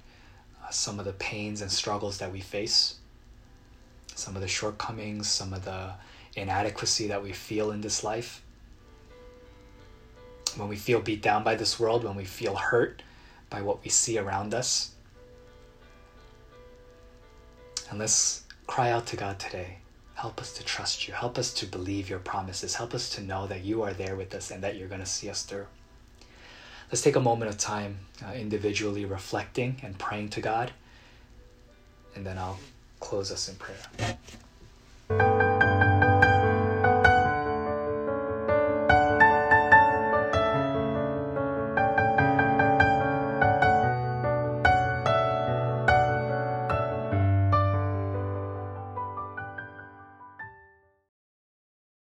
uh, 0.65 0.71
some 0.71 0.99
of 0.99 1.05
the 1.05 1.13
pains 1.13 1.61
and 1.61 1.71
struggles 1.71 2.17
that 2.17 2.33
we 2.33 2.41
face, 2.41 2.95
some 4.15 4.35
of 4.37 4.41
the 4.41 4.49
shortcomings, 4.49 5.29
some 5.29 5.53
of 5.53 5.67
the 5.67 5.91
inadequacy 6.35 7.09
that 7.09 7.23
we 7.23 7.33
feel 7.33 7.73
in 7.73 7.83
this 7.83 8.03
life 8.03 8.43
when 10.57 10.71
we 10.71 10.77
feel 10.77 11.03
beat 11.03 11.21
down 11.21 11.45
by 11.45 11.57
this 11.57 11.79
world, 11.79 12.05
when 12.05 12.17
we 12.17 12.25
feel 12.25 12.55
hurt 12.55 13.03
by 13.51 13.61
what 13.61 13.85
we 13.85 13.91
see 13.91 14.17
around 14.17 14.55
us. 14.55 14.93
And 17.91 17.99
let's 17.99 18.45
cry 18.67 18.91
out 18.91 19.05
to 19.09 19.17
God 19.17 19.39
today. 19.39 19.81
Help 20.15 20.41
us 20.41 20.55
to 20.55 20.65
trust 20.65 21.07
you. 21.07 21.13
Help 21.13 21.37
us 21.37 21.53
to 21.53 21.67
believe 21.67 22.09
your 22.09 22.19
promises. 22.19 22.77
Help 22.77 22.95
us 22.95 23.11
to 23.11 23.21
know 23.21 23.47
that 23.47 23.63
you 23.63 23.83
are 23.83 23.93
there 23.93 24.17
with 24.17 24.35
us 24.35 24.51
and 24.51 24.63
that 24.63 24.77
you're 24.77 24.89
going 24.89 25.03
to 25.03 25.07
see 25.07 25.29
us 25.29 25.43
through. 25.43 25.67
Let's 26.91 27.03
take 27.03 27.17
a 27.17 27.21
moment 27.21 27.51
of 27.51 27.59
time 27.59 27.99
uh, 28.27 28.33
individually 28.33 29.05
reflecting 29.05 29.81
and 29.83 29.99
praying 29.99 30.31
to 30.31 30.41
God, 30.41 30.73
and 32.15 32.25
then 32.27 32.39
I'll 32.39 32.59
close 32.99 33.31
us 33.31 33.49
in 33.49 33.57
prayer. 33.57 35.48